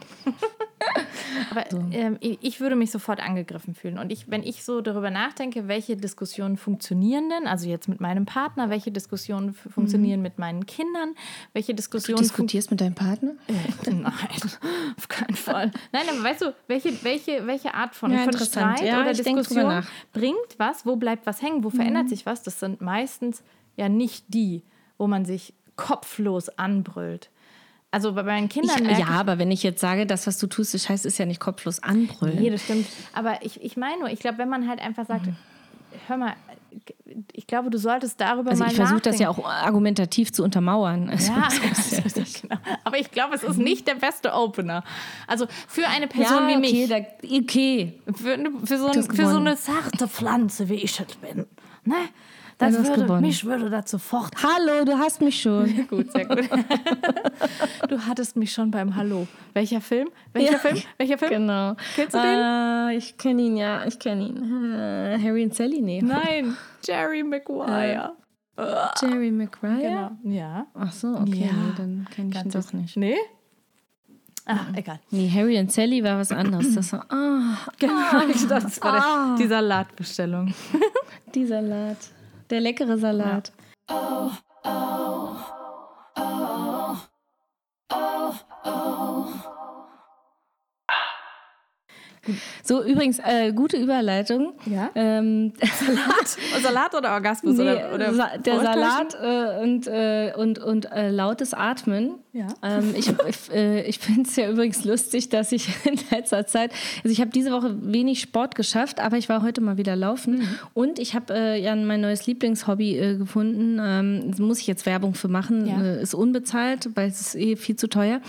[1.50, 1.84] Aber so.
[1.92, 3.98] ähm, ich würde mich sofort angegriffen fühlen.
[3.98, 8.24] Und ich, wenn ich so darüber nachdenke, welche Diskussionen funktionieren denn, also jetzt mit meinem
[8.26, 10.24] Partner, welche Diskussionen funktionieren mhm.
[10.24, 11.14] mit meinen Kindern,
[11.52, 12.18] welche Diskussionen.
[12.18, 13.32] Du diskutierst mit deinem Partner?
[13.46, 14.04] Äh, nein,
[14.96, 15.70] auf keinen Fall.
[15.92, 19.84] Nein, aber weißt du, welche, welche, welche Art von, ja, von Streit ja, oder Diskussion
[20.12, 20.86] bringt was?
[20.86, 21.64] Wo bleibt was hängen?
[21.64, 22.08] Wo verändert mhm.
[22.08, 22.42] sich was?
[22.42, 23.42] Das sind meistens
[23.76, 24.62] ja nicht die,
[24.98, 27.30] wo man sich kopflos anbrüllt
[27.90, 28.88] also bei meinen Kindern.
[28.88, 31.26] Ich, ja, aber wenn ich jetzt sage, das, was du tust, das heißt, ist ja
[31.26, 32.40] nicht kopflos anbrüllen.
[32.40, 32.86] Nee, das stimmt.
[33.12, 35.36] Aber ich, ich meine nur, ich glaube, wenn man halt einfach sagt, mhm.
[36.06, 36.34] hör mal,
[37.32, 41.10] ich glaube, du solltest darüber also mal ich versuche das ja auch argumentativ zu untermauern.
[41.10, 41.48] Also ja,
[42.42, 42.56] genau.
[42.84, 44.84] aber ich glaube, es ist nicht der beste Opener.
[45.26, 46.88] Also für eine Person ja, wie mich.
[46.88, 48.00] Da, okay.
[48.14, 51.46] Für, für, so, für so eine zarte Pflanze, wie ich es bin.
[51.84, 51.96] Ne?
[52.60, 53.22] Das würde, gewonnen.
[53.22, 54.34] mich würde das sofort.
[54.42, 55.86] Hallo, du hast mich schon.
[55.88, 56.48] gut, sehr gut.
[57.88, 59.26] du hattest mich schon beim Hallo.
[59.54, 60.08] Welcher Film?
[60.34, 60.58] Welcher ja.
[60.58, 60.82] Film?
[60.98, 61.30] Welcher Film?
[61.30, 61.74] Genau.
[61.96, 62.38] Kennst du den?
[62.38, 63.86] Uh, ich kenne ihn, ja.
[63.86, 64.36] Ich kenne ihn.
[64.38, 66.02] Uh, Harry und Sally, nee.
[66.02, 66.54] Nein,
[66.84, 68.12] Jerry Maguire.
[68.58, 68.62] Uh,
[69.00, 69.80] Jerry Maguire?
[70.22, 70.36] Genau.
[70.36, 70.66] Ja.
[70.74, 71.46] Ach so, okay.
[71.46, 71.52] Ja.
[71.52, 72.96] Nee, dann kenne ich ihn doch nicht.
[72.98, 73.16] Nee?
[74.44, 75.00] Ach, egal.
[75.10, 76.74] Nee, Harry und Sally war was anderes.
[76.74, 79.38] Das war, oh, genau, oh, das war oh.
[79.38, 80.52] die Salatbestellung.
[81.34, 81.96] die Salat.
[82.50, 83.52] Der leckere Salat.
[83.88, 83.94] Ja.
[83.96, 84.30] Oh,
[84.64, 85.36] oh,
[86.16, 86.96] oh,
[87.92, 88.34] oh,
[88.64, 89.49] oh.
[92.62, 94.52] So, übrigens, äh, gute Überleitung.
[94.66, 94.90] Ja.
[94.94, 96.62] Ähm, Salat?
[96.62, 97.56] Salat oder Orgasmus?
[97.56, 102.16] Nee, oder, oder Sa der Salat äh, und, äh, und, und äh, lautes Atmen.
[102.32, 102.48] Ja.
[102.62, 106.72] Ähm, ich ich, äh, ich finde es ja übrigens lustig, dass ich in letzter Zeit,
[107.02, 110.40] also ich habe diese Woche wenig Sport geschafft, aber ich war heute mal wieder laufen
[110.40, 110.58] mhm.
[110.74, 113.78] und ich habe äh, ja mein neues Lieblingshobby gefunden.
[113.82, 115.94] Ähm, muss ich jetzt Werbung für machen, ja.
[115.94, 118.20] ist unbezahlt, weil es ist eh viel zu teuer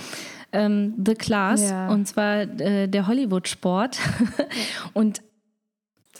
[0.53, 1.89] ähm, The Class ja.
[1.89, 3.99] und zwar äh, der Hollywood-Sport.
[4.93, 5.21] Und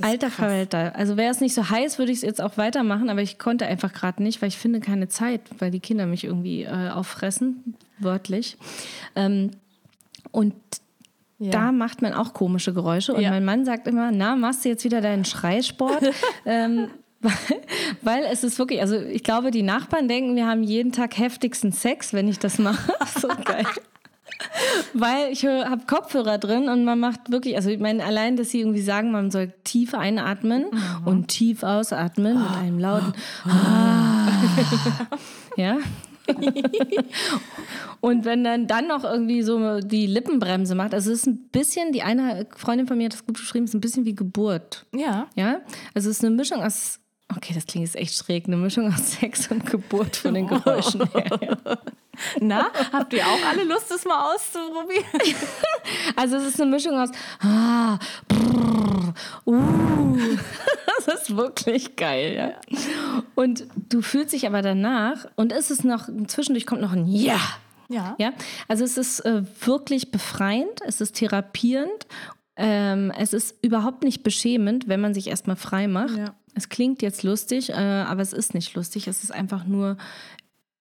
[0.01, 0.95] Alter Verwalter.
[0.95, 3.65] Also wäre es nicht so heiß, würde ich es jetzt auch weitermachen, aber ich konnte
[3.67, 7.75] einfach gerade nicht, weil ich finde keine Zeit, weil die Kinder mich irgendwie äh, auffressen,
[7.99, 8.57] wörtlich.
[9.15, 9.51] Ähm,
[10.31, 10.53] und
[11.39, 11.51] ja.
[11.51, 13.13] da macht man auch komische Geräusche.
[13.13, 13.31] Und ja.
[13.31, 16.03] mein Mann sagt immer, na, machst du jetzt wieder deinen Schreisport?
[16.45, 16.87] ähm,
[17.19, 17.33] weil,
[18.01, 21.71] weil es ist wirklich, also ich glaube, die Nachbarn denken, wir haben jeden Tag heftigsten
[21.71, 22.93] Sex, wenn ich das mache.
[23.19, 23.65] so geil.
[24.93, 28.59] Weil ich habe Kopfhörer drin und man macht wirklich, also ich meine, allein, dass sie
[28.59, 31.07] irgendwie sagen, man soll tief einatmen mhm.
[31.07, 33.13] und tief ausatmen mit einem lauten
[35.57, 35.77] ja.
[38.01, 41.91] und wenn dann dann noch irgendwie so die Lippenbremse macht, also es ist ein bisschen,
[41.91, 44.85] die eine Freundin von mir hat das gut beschrieben, es ist ein bisschen wie Geburt.
[44.95, 45.27] Ja.
[45.35, 45.61] Ja.
[45.93, 46.99] Also es ist eine Mischung aus
[47.35, 48.47] Okay, das klingt jetzt echt schräg.
[48.47, 51.39] Eine Mischung aus Sex und Geburt von den Geräuschen her.
[51.41, 51.77] Ja.
[52.39, 55.05] Na, habt ihr auch alle Lust, das mal auszuprobieren?
[56.15, 57.09] Also es ist eine Mischung aus
[57.41, 57.97] ah,
[58.27, 59.13] brrr,
[59.45, 60.17] uh.
[61.05, 62.77] Das ist wirklich geil, ja.
[63.33, 67.39] Und du fühlst dich aber danach und es ist noch, zwischendurch kommt noch ein Ja.
[67.89, 68.15] Ja.
[68.19, 68.31] Ja,
[68.67, 72.07] also es ist äh, wirklich befreiend, es ist therapierend,
[72.55, 76.17] ähm, es ist überhaupt nicht beschämend, wenn man sich erstmal frei macht.
[76.17, 76.35] Ja.
[76.53, 79.97] Es klingt jetzt lustig, äh, aber es ist nicht lustig, es ist einfach nur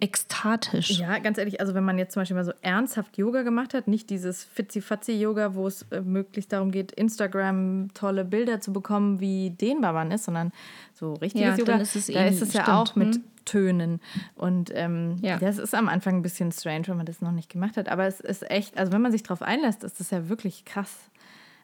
[0.01, 0.99] ekstatisch.
[0.99, 3.89] Ja, ganz ehrlich, also wenn man jetzt zum Beispiel mal so ernsthaft Yoga gemacht hat,
[3.89, 9.51] nicht dieses Fitzi-Fatzi-Yoga, wo es äh, möglichst darum geht, Instagram tolle Bilder zu bekommen, wie
[9.51, 10.53] dehnbar man ist, sondern
[10.95, 13.25] so richtiges Ja, Yoga, dann ist es da ist es ja stimmt, auch mit hm.
[13.45, 14.01] Tönen.
[14.37, 15.39] Und ähm, Ja.
[15.39, 17.89] das ist am Anfang ein bisschen strange, wenn man das noch nicht gemacht hat.
[17.89, 21.10] Aber es ist echt, also wenn man sich darauf einlässt, ist das ja wirklich krass.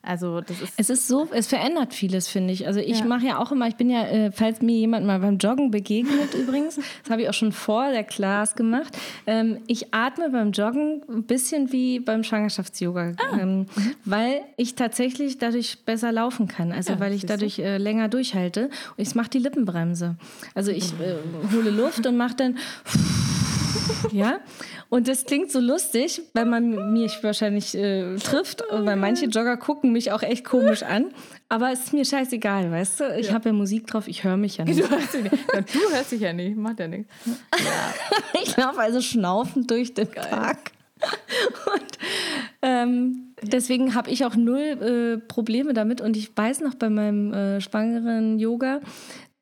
[0.07, 2.67] Also das ist Es ist so, es verändert vieles, finde ich.
[2.67, 3.05] Also ich Ja.
[3.07, 6.33] mache ja auch immer, ich bin ja, äh, falls mir jemand mal beim Joggen begegnet
[6.41, 8.97] übrigens, das habe ich auch schon vor der Class gemacht,
[9.27, 13.39] ähm, ich atme beim Joggen ein bisschen wie beim Schwangerschafts-Yoga, Ah.
[13.41, 13.67] ähm, Mhm.
[14.05, 18.71] weil ich tatsächlich dadurch besser laufen kann, also Ja, weil ich dadurch äh, länger durchhalte
[18.97, 20.17] und ich mache die Lippenbremse.
[20.55, 21.17] Also ich äh,
[21.55, 22.57] hole Luft und mache dann
[24.13, 24.39] ja,
[24.89, 29.93] und das klingt so lustig, weil man mich wahrscheinlich äh, trifft, weil manche Jogger gucken
[29.93, 31.07] mich auch echt komisch an.
[31.49, 33.19] Aber es ist mir scheißegal, weißt du?
[33.19, 34.81] Ich habe ja Musik drauf, ich höre mich ja nicht.
[34.81, 35.35] Du hörst dich nicht.
[35.53, 37.13] Ja, du hörst dich ja nicht, macht ja nichts.
[38.43, 40.73] Ich laufe also schnaufend durch den Park.
[41.75, 41.99] Und
[42.63, 46.01] ähm, deswegen habe ich auch null äh, Probleme damit.
[46.01, 48.81] Und ich weiß noch bei meinem äh, schwangeren Yoga,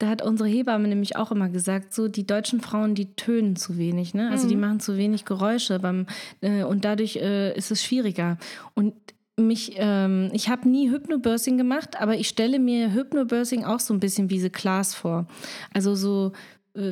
[0.05, 3.79] da hat unsere Hebamme nämlich auch immer gesagt, so die deutschen Frauen, die tönen zu
[3.79, 4.31] wenig, ne?
[4.31, 6.07] Also die machen zu wenig Geräusche beim,
[6.43, 8.37] äh, und dadurch äh, ist es schwieriger.
[8.75, 8.93] Und
[9.37, 14.01] mich, ähm, ich habe nie Hypnobirthing gemacht, aber ich stelle mir Hypnobirthing auch so ein
[14.01, 15.27] bisschen wie The Class vor.
[15.73, 16.33] Also so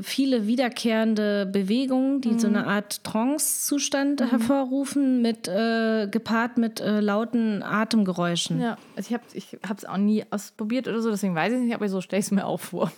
[0.03, 7.65] viele wiederkehrende Bewegungen, die so eine Art Trance-Zustand hervorrufen, mit, äh, gepaart mit äh, lauten
[7.65, 8.61] Atemgeräuschen.
[8.61, 11.61] Ja, also ich habe es ich hab's auch nie ausprobiert oder so, deswegen weiß ich
[11.61, 12.93] nicht, aber so stelle ich es mir auch vor.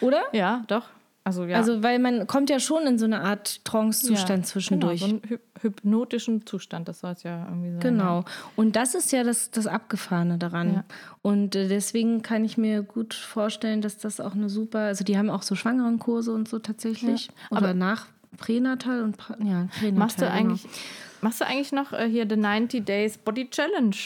[0.00, 0.22] Oder?
[0.32, 0.84] Ja, doch.
[1.26, 1.56] Also ja.
[1.56, 5.00] Also, weil man kommt ja schon in so eine Art Trance-Zustand ja, zwischendurch.
[5.00, 7.80] Genau, so einen hy hypnotischen Zustand, das soll es ja irgendwie sein.
[7.80, 8.24] Genau.
[8.56, 10.74] Und das ist ja das, das Abgefahrene daran.
[10.74, 10.84] Ja.
[11.22, 15.16] Und äh, deswegen kann ich mir gut vorstellen, dass das auch eine super, also die
[15.16, 17.30] haben auch so Schwangerenkurse und so tatsächlich.
[17.50, 18.06] Oder nach
[18.36, 19.92] Pränatal und pra, ja, Pränatal.
[19.92, 20.36] Machst du genau.
[20.36, 20.66] eigentlich,
[21.22, 23.96] machst du eigentlich noch äh, hier The 90 Days Body Challenge?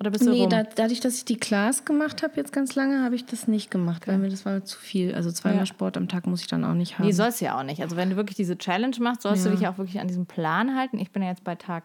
[0.00, 3.02] Oder bist du Nee, da, dadurch, dass ich die Class gemacht habe jetzt ganz lange,
[3.04, 5.14] habe ich das nicht gemacht, weil mir das war zu viel.
[5.14, 5.66] Also zweimal Ja.
[5.66, 7.04] Sport am Tag muss ich dann auch nicht haben.
[7.06, 7.82] Nee, sollst du ja auch nicht.
[7.82, 9.54] Also wenn du wirklich diese Challenge machst, sollst du Ja.
[9.54, 10.98] dich ja auch wirklich an diesen Plan halten.
[10.98, 11.84] Ich bin ja jetzt bei Tag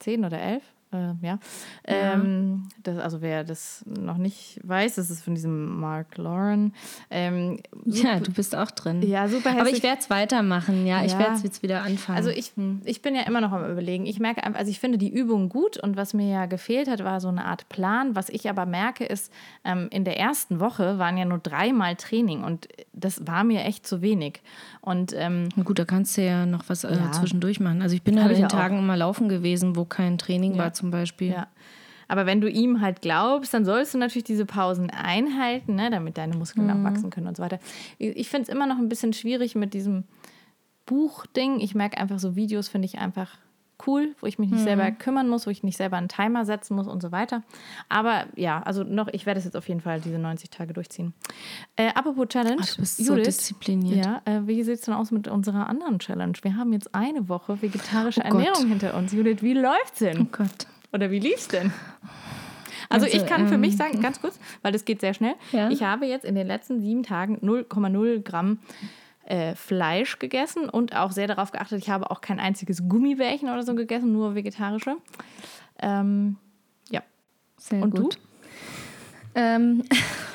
[0.00, 0.62] 10 oder 11.
[0.94, 1.38] Äh, ja.
[1.86, 6.72] Ähm, das, also wer das noch nicht weiß, das ist von diesem Mark Lauren.
[7.10, 9.02] Ähm, ja, du bist auch drin.
[9.02, 9.78] ja, super Aber hässlich.
[9.78, 11.04] ich werde es weitermachen, ja.
[11.04, 11.18] Ich Ja.
[11.18, 12.16] werde es jetzt wieder anfangen.
[12.16, 12.52] Also ich,
[12.84, 14.06] ich bin ja immer noch am überlegen.
[14.06, 17.20] Ich merke also ich finde die Übung gut und was mir ja gefehlt hat, war
[17.20, 18.14] so eine Art Plan.
[18.16, 19.32] Was ich aber merke, ist,
[19.64, 23.86] ähm, in der ersten Woche waren ja nur dreimal Training und das war mir echt
[23.86, 24.40] zu wenig.
[24.80, 27.10] Und ähm, Na gut, da kannst du ja noch was äh, Ja.
[27.12, 27.82] zwischendurch machen.
[27.82, 30.56] Also ich bin halt ich in ja den Tagen immer laufen gewesen, wo kein Training
[30.58, 31.30] war zum Beispiel.
[31.32, 31.48] ja.
[32.06, 36.18] Aber wenn du ihm halt glaubst, dann sollst du natürlich diese Pausen einhalten, ne, damit
[36.18, 37.58] deine Muskeln auch wachsen können und so weiter.
[37.98, 40.04] Ich finde es immer noch ein bisschen schwierig mit diesem
[40.84, 41.60] Buchding.
[41.60, 43.38] Ich merke einfach, so Videos finde ich einfach
[43.86, 46.76] cool, wo ich mich nicht selber kümmern muss, wo ich nicht selber einen Timer setzen
[46.76, 47.42] muss und so weiter.
[47.88, 51.12] Aber ja, also noch, ich werde es jetzt auf jeden Fall diese 90 Tage durchziehen.
[51.76, 52.60] Äh, apropos Challenge.
[52.60, 54.04] Ach, du bist so diszipliniert.
[54.04, 56.34] Ja, äh, wie sieht es denn aus mit unserer anderen Challenge?
[56.42, 58.44] Wir haben jetzt eine Woche vegetarische Oh Gott.
[58.44, 59.12] Ernährung hinter uns.
[59.12, 60.20] Judith, wie läuft's denn?
[60.20, 60.66] Oh Gott.
[60.94, 61.72] Oder wie lief's denn?
[62.88, 65.34] Also, Also, ich kann für ähm, mich sagen, ganz kurz, weil das geht sehr schnell.
[65.50, 65.68] Ja.
[65.68, 68.60] Ich habe jetzt in den letzten sieben Tagen 0,0 Gramm
[69.24, 73.64] äh, Fleisch gegessen und auch sehr darauf geachtet, ich habe auch kein einziges Gummibärchen oder
[73.64, 74.96] so gegessen, nur vegetarische.
[75.80, 76.36] Ähm,
[76.90, 77.02] ja.
[77.56, 78.18] Sehr Und gut.
[79.34, 79.82] Ähm,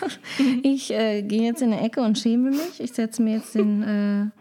[0.63, 2.79] ich äh, gehe jetzt in eine Ecke und schäme mich.
[2.79, 4.38] Ich setze mir jetzt den, äh,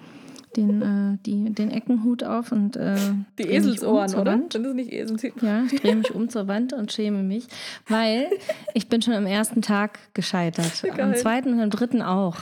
[0.56, 2.96] den, äh, die, den Eckenhut auf und äh,
[3.36, 4.52] dreh mich um zur Wand.
[4.52, 5.32] Sind das nicht Eselsohren?
[5.42, 7.46] Ja, ich drehe mich um zur Wand und schäme mich,
[7.88, 8.26] weil
[8.74, 10.84] ich bin schon am ersten Tag gescheitert.
[10.90, 11.16] Am Geil.
[11.16, 12.36] zweiten und am dritten auch.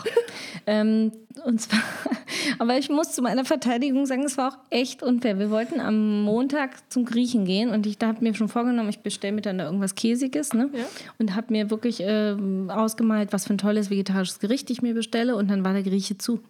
[0.66, 1.12] ähm,
[1.44, 1.80] und zwar,
[2.58, 5.38] aber ich muss zu meiner Verteidigung sagen, es war auch echt unfair.
[5.38, 9.00] Wir wollten am Montag zum Griechen gehen und ich da habe mir schon vorgenommen, ich
[9.00, 10.70] bestelle mir dann da irgendwas Käsiges, ne?
[10.72, 10.84] Ja.
[11.18, 12.34] Und habe mir wirklich äh,
[12.68, 16.18] ausgemalt, was für ein tolles vegetarisches Gericht ich mir bestelle und dann war der Grieche
[16.18, 16.40] zu.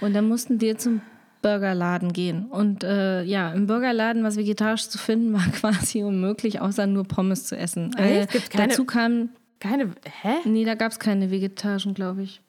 [0.00, 1.00] Und dann mussten wir zum
[1.42, 2.46] Burgerladen gehen.
[2.46, 7.46] Und äh, ja, im Burgerladen was vegetarisch zu finden, war quasi unmöglich, außer nur Pommes
[7.46, 7.94] zu essen.
[7.96, 8.32] Äh, Echt?
[8.32, 9.28] Gibt's keine- dazu kam,
[9.60, 9.90] Keine.
[10.22, 10.34] Hä?
[10.44, 12.40] nee, da gab es keine vegetarischen, glaube ich.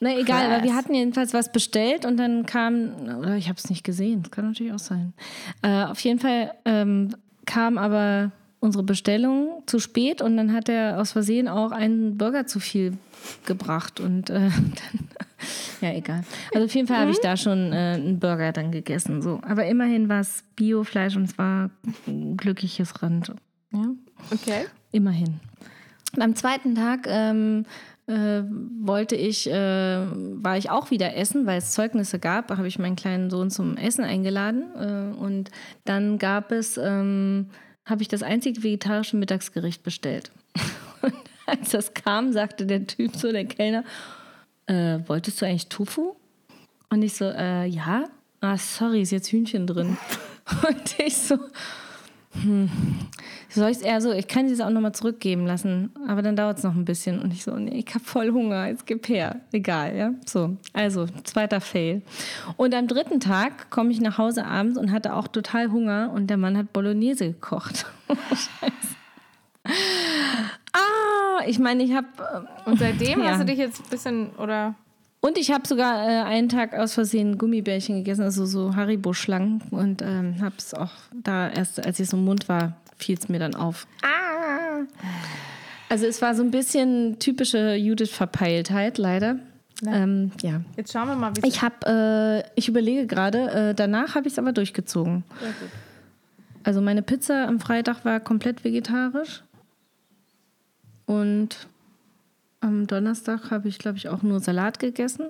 [0.00, 0.56] Na egal, Krass.
[0.56, 4.22] aber wir hatten jedenfalls was bestellt und dann kam, oder ich habe es nicht gesehen,
[4.22, 5.12] das kann natürlich auch sein.
[5.62, 11.00] Äh, auf jeden Fall ähm, kam aber unsere Bestellung zu spät und dann hat er
[11.00, 12.96] aus Versehen auch einen Burger zu viel
[13.46, 14.74] gebracht und äh, dann,
[15.80, 16.24] ja egal.
[16.54, 19.22] Also auf jeden Fall habe ich da schon äh, einen Burger dann gegessen.
[19.22, 19.40] So.
[19.42, 21.70] Aber immerhin war es Biofleisch und es war
[22.06, 23.32] ein glückliches Rand.
[23.72, 23.84] Ja?
[24.30, 24.66] Okay.
[24.92, 25.40] Immerhin.
[26.16, 27.64] Und am zweiten Tag ähm,
[28.10, 28.42] äh,
[28.80, 32.50] wollte ich, äh, war ich auch wieder essen, weil es Zeugnisse gab.
[32.50, 34.64] Habe ich meinen kleinen Sohn zum Essen eingeladen.
[34.74, 35.50] Äh, und
[35.84, 37.50] dann gab es, ähm,
[37.84, 40.32] habe ich das einzige vegetarische Mittagsgericht bestellt.
[41.02, 41.14] Und
[41.46, 43.84] als das kam, sagte der Typ so, der Kellner,
[44.66, 46.16] äh, wolltest du eigentlich Tofu?
[46.90, 48.04] Und ich so, äh, ja.
[48.40, 49.96] Ah, sorry, ist jetzt Hühnchen drin.
[50.68, 51.38] Und ich so,
[53.48, 56.58] soll ich es eher so, ich kann es auch nochmal zurückgeben lassen, aber dann dauert
[56.58, 57.20] es noch ein bisschen.
[57.20, 59.40] Und ich so, nee, ich habe voll Hunger, jetzt gib her.
[59.52, 60.12] Egal, ja.
[60.26, 62.02] So, also, zweiter Fail.
[62.56, 66.28] Und am dritten Tag komme ich nach Hause abends und hatte auch total Hunger und
[66.28, 67.86] der Mann hat Bolognese gekocht.
[68.08, 68.70] Scheiße.
[70.72, 72.06] Ah, ich meine, ich habe.
[72.64, 73.30] Und seitdem Ja.
[73.30, 74.74] hast du dich jetzt ein bisschen, oder?
[75.20, 79.62] Und ich habe sogar äh, einen Tag aus Versehen Gummibärchen gegessen, also so Haribo-Schlangen.
[79.70, 83.28] Und ähm, habe es auch da erst, als ich so im Mund war, fiel es
[83.28, 83.86] mir dann auf.
[84.02, 84.86] Ah!
[85.90, 89.36] Also es war so ein bisschen typische Judith-Verpeiltheit, leider.
[89.86, 90.60] Ähm, ja.
[90.76, 94.34] Jetzt schauen wir mal, wie Ich habe, äh, ich überlege gerade, äh, danach habe ich
[94.34, 95.24] es aber durchgezogen.
[96.64, 99.42] Also meine Pizza am Freitag war komplett vegetarisch.
[101.06, 101.66] Und
[102.60, 105.26] am Donnerstag habe ich, glaube ich, auch nur Salat gegessen.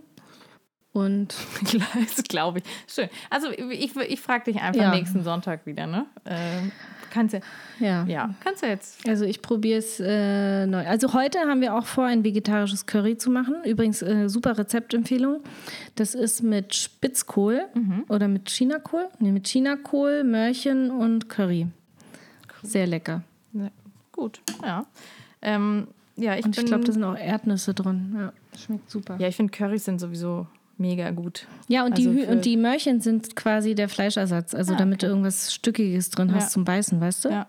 [0.93, 1.35] Und
[2.17, 2.65] Das glaube ich.
[2.93, 3.09] Schön.
[3.31, 4.91] Also ich, ich frage dich einfach Ja.
[4.91, 6.07] nächsten Sonntag wieder, ne?
[6.27, 6.73] Ähm,
[7.13, 7.41] kannst du,
[7.79, 8.05] ja.
[8.07, 9.07] ja, kannst du jetzt.
[9.09, 10.85] Also ich probiere es äh, neu.
[10.87, 13.55] Also heute haben wir auch vor, ein vegetarisches Curry zu machen.
[13.65, 15.45] Übrigens äh, super Rezeptempfehlung.
[15.95, 17.67] Das ist mit Spitzkohl
[18.09, 19.09] oder mit Chinakohl.
[19.21, 21.69] Nee, mit Chinakohl, Möhrchen und Curry.
[22.65, 23.23] Sehr lecker.
[23.53, 23.71] Ne,
[24.11, 24.87] gut, ja.
[25.41, 25.87] Ähm,
[26.21, 28.15] ja, ich Und ich glaube, da sind auch Erdnüsse drin.
[28.17, 29.17] Ja, schmeckt super.
[29.19, 30.47] Ja, ich finde Currys sind sowieso
[30.79, 31.47] mega gut.
[31.69, 34.55] Ja, und, Also die, und die Möhrchen sind quasi der Fleischersatz.
[34.55, 36.49] Also Ah, damit du irgendwas Stückiges drin hast Ja.
[36.51, 37.29] zum Beißen, weißt du?
[37.31, 37.47] Ja.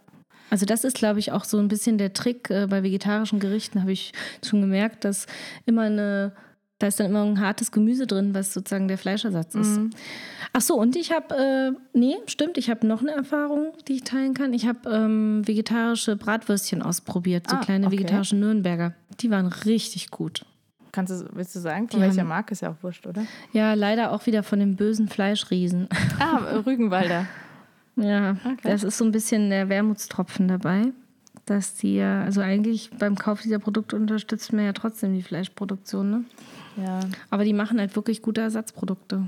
[0.49, 3.79] Also das ist, glaube ich, auch so ein bisschen der Trick äh, bei vegetarischen Gerichten,
[3.81, 4.11] habe ich
[4.45, 5.25] schon gemerkt, dass
[5.65, 6.33] immer eine,
[6.81, 9.77] da ist dann immer ein hartes Gemüse drin, was sozusagen der Fleischersatz ist.
[9.77, 9.89] Mhm.
[10.53, 14.03] Ach so, und ich habe, äh, nee, stimmt, ich habe noch eine Erfahrung, die ich
[14.03, 14.53] teilen kann.
[14.53, 17.99] Ich habe ähm, vegetarische Bratwürstchen ausprobiert, so Ah, kleine okay.
[17.99, 18.93] vegetarische Nürnberger.
[19.19, 20.45] Die waren richtig gut.
[20.91, 23.23] Kannst du, willst du sagen, von Die welcher haben- Marke ist ja auch wurscht, oder?
[23.53, 25.87] Ja, leider auch wieder von dem bösen Fleischriesen.
[26.19, 27.27] Ah, Rügenwalder.
[27.95, 30.91] Ja, das ist so ein bisschen der Wermutstropfen dabei,
[31.45, 36.09] dass die ja, also eigentlich beim Kauf dieser Produkte unterstützt man ja trotzdem die Fleischproduktion,
[36.09, 36.23] ne?
[36.77, 36.99] Ja.
[37.29, 39.27] Aber die machen halt wirklich gute Ersatzprodukte.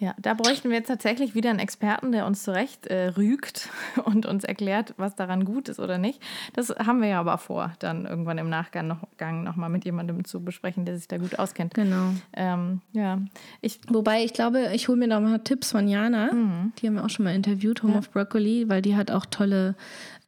[0.00, 3.68] Ja, da bräuchten wir jetzt tatsächlich wieder einen Experten, der uns zurecht äh, rügt
[4.04, 6.22] und uns erklärt, was daran gut ist oder nicht.
[6.52, 9.84] Das haben wir ja aber vor, dann irgendwann im Nachgang noch, Gang noch mal mit
[9.84, 11.74] jemandem zu besprechen, der sich da gut auskennt.
[11.74, 12.12] Genau.
[12.32, 13.18] Ähm, ja,
[13.60, 16.30] ich, Wobei ich glaube, ich hole mir noch mal Tipps von Jana.
[16.78, 19.74] Die haben wir auch schon mal interviewt, Home of Broccoli, weil die hat auch tolle,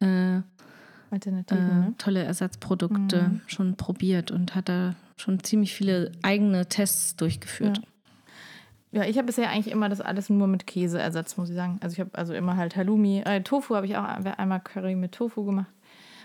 [0.01, 0.41] äh,
[1.13, 1.95] Alternativen, äh, ne?
[1.99, 7.81] tolle Ersatzprodukte schon probiert und hat da schon ziemlich viele eigene Tests durchgeführt.
[8.93, 11.79] Ja, ich habe bisher eigentlich immer das alles nur mit Käseersatz, muss ich sagen.
[11.81, 13.23] Also ich habe also immer halt Halloumi.
[13.25, 15.71] Äh, Tofu habe ich auch einmal Curry mit Tofu gemacht.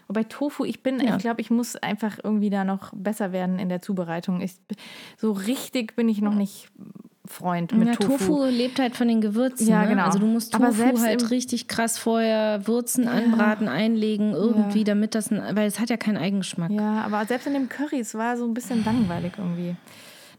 [0.08, 1.16] Wobei Tofu, ich bin, Ja.
[1.16, 4.42] ich glaube, ich muss einfach irgendwie da noch besser werden in der Zubereitung.
[4.42, 4.56] Ich,
[5.18, 6.70] so richtig bin ich noch nicht
[7.28, 8.18] Freund mit ja, Tofu.
[8.18, 8.46] Tofu.
[8.46, 9.68] lebt halt von den Gewürzen.
[9.68, 9.90] Ja, ne?
[9.90, 10.04] genau.
[10.04, 15.16] Also du musst Aber Tofu selbst halt richtig krass vorher würzen, anbraten, einlegen, irgendwie, damit
[15.16, 16.72] das, ein, weil es hat ja keinen Eigengeschmack.
[16.72, 19.76] Ja, aber selbst in dem Curry, es war so ein bisschen langweilig irgendwie.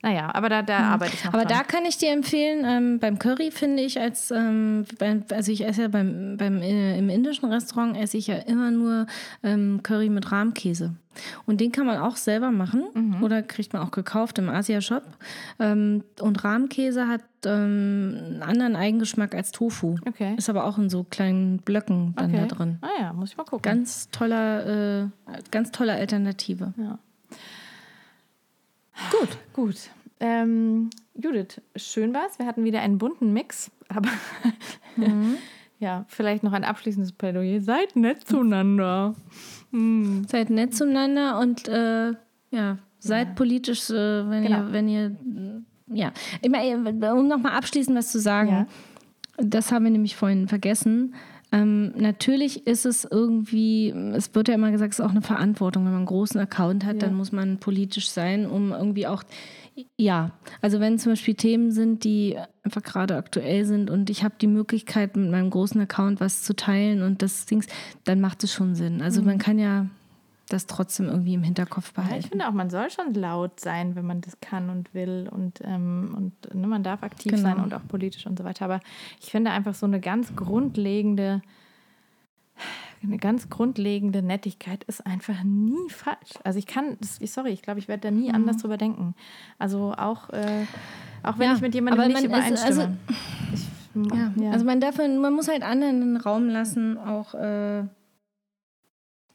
[0.06, 1.34] Naja, aber da, da arbeite ich noch.
[1.34, 1.58] Aber dran.
[1.58, 5.66] da kann ich dir empfehlen, ähm, beim Curry finde ich als, ähm, beim, also ich
[5.66, 9.06] esse ja beim, beim äh, im indischen Restaurant esse ich ja immer nur
[9.42, 10.94] ähm, Curry mit Rahmkäse.
[11.44, 13.24] Und den kann man auch selber machen Mhm.
[13.24, 15.02] oder kriegt man auch gekauft im Asia-Shop.
[15.58, 19.96] Ähm, und Rahmkäse hat ähm, einen anderen Eigengeschmack als Tofu.
[20.06, 20.36] Okay.
[20.36, 22.46] Ist aber auch in so kleinen Blöcken dann okay.
[22.48, 22.78] da drin.
[22.82, 23.62] Ah ja, muss ich mal gucken.
[23.62, 25.08] Ganz toller, äh,
[25.50, 26.74] ganz tolle Alternative.
[26.76, 27.00] Ja.
[29.10, 29.76] Gut, gut.
[30.20, 32.38] Ähm, Judith, schön war's.
[32.38, 34.08] Wir hatten wieder einen bunten Mix, aber
[34.96, 35.36] Mhm.
[35.78, 37.60] ja, vielleicht noch ein abschließendes Plädoyer.
[37.60, 39.14] Seid nett zueinander.
[40.28, 42.12] Seid nett zueinander und äh,
[42.50, 44.58] ja, seid politisch, äh, wenn Genau.
[44.66, 46.12] ihr, wenn ihr, äh, ja.
[46.40, 48.66] Ich meine, um nochmal abschließend was zu sagen, Ja.
[49.38, 51.14] das haben wir nämlich vorhin vergessen.
[51.52, 55.84] Ähm, natürlich ist es irgendwie, es wird ja immer gesagt, es ist auch eine Verantwortung.
[55.84, 57.00] Wenn man einen großen Account hat, Ja.
[57.00, 59.22] dann muss man politisch sein, um irgendwie auch,
[59.98, 60.30] ja,
[60.62, 64.46] also wenn zum Beispiel Themen sind, die einfach gerade aktuell sind und ich habe die
[64.46, 67.66] Möglichkeit, mit meinem großen Account was zu teilen und das Dings,
[68.04, 69.02] dann macht es schon Sinn.
[69.02, 69.86] Also man kann ja
[70.48, 72.28] das trotzdem irgendwie im Hinterkopf Ja, ich behalten.
[72.28, 75.28] finde auch, man soll schon laut sein, wenn man das kann und will.
[75.30, 77.42] Und, ähm, und ne, man darf aktiv Genau.
[77.42, 78.64] sein und auch politisch und so weiter.
[78.64, 78.80] Aber
[79.20, 81.42] ich finde einfach so eine ganz grundlegende,
[83.02, 86.32] eine ganz grundlegende Nettigkeit ist einfach nie falsch.
[86.44, 89.14] Also ich kann, sorry, ich glaube, ich werde da nie anders drüber denken.
[89.58, 90.64] Also auch, äh,
[91.22, 91.52] auch wenn Mhm.
[91.52, 92.96] Ja, ich mit jemandem nicht ist- übereinstimme.
[93.52, 93.66] ich,
[94.12, 94.50] Ja, ja.
[94.50, 97.84] also man darf, man muss halt anderen den Raum lassen, auch äh,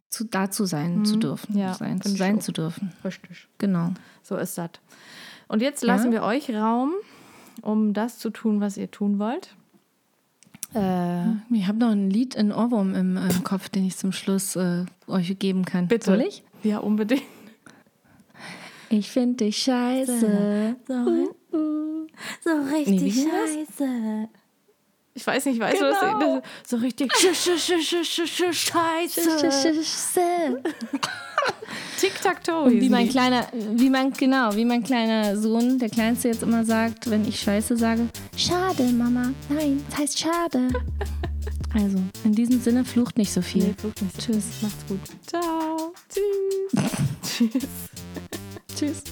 [0.10, 1.20] zu, da zu sein zu Mhm.
[1.22, 2.92] dürfen, Ja, sein, zu sein zu dürfen.
[3.06, 3.48] richtig.
[3.58, 3.92] Genau.
[4.24, 4.72] So ist das.
[5.48, 6.92] Und jetzt lassen wir euch Raum,
[7.62, 9.56] um das zu tun, was ihr tun wollt.
[10.74, 14.56] Äh, Ich habe noch ein Lied, ein Ohrwurm im, im Kopf, den ich zum Schluss
[14.56, 15.88] äh, euch geben kann.
[15.88, 16.06] Bitte.
[16.06, 16.44] Soll ich?
[16.64, 17.24] ja, unbedingt.
[18.90, 20.76] Ich finde dich scheiße.
[20.88, 21.34] So,
[22.44, 24.28] so richtig Nee, scheiße.
[25.14, 26.00] Ich weiß nicht, weißt du was?
[26.00, 26.40] Genau.
[26.40, 29.22] Das, so richtig sch sch sch sch sch sch scheiße.
[32.00, 32.72] Tic-Tac-Toe.
[32.72, 37.10] Wie mein kleiner, wie mein, genau, wie mein kleiner Sohn, der Kleinste jetzt immer sagt,
[37.10, 39.32] wenn ich Scheiße sage, schade, Mama.
[39.50, 40.70] Nein, das heißt schade.
[41.74, 43.64] Also, in diesem Sinne flucht nicht so viel.
[43.64, 44.34] Nee, flucht nicht so.
[44.34, 44.44] Tschüss.
[44.62, 45.00] Macht's gut.
[45.26, 45.94] Ciao.
[46.10, 47.50] Tschüss.
[47.54, 47.68] Tschüss.
[48.76, 49.04] Tschüss.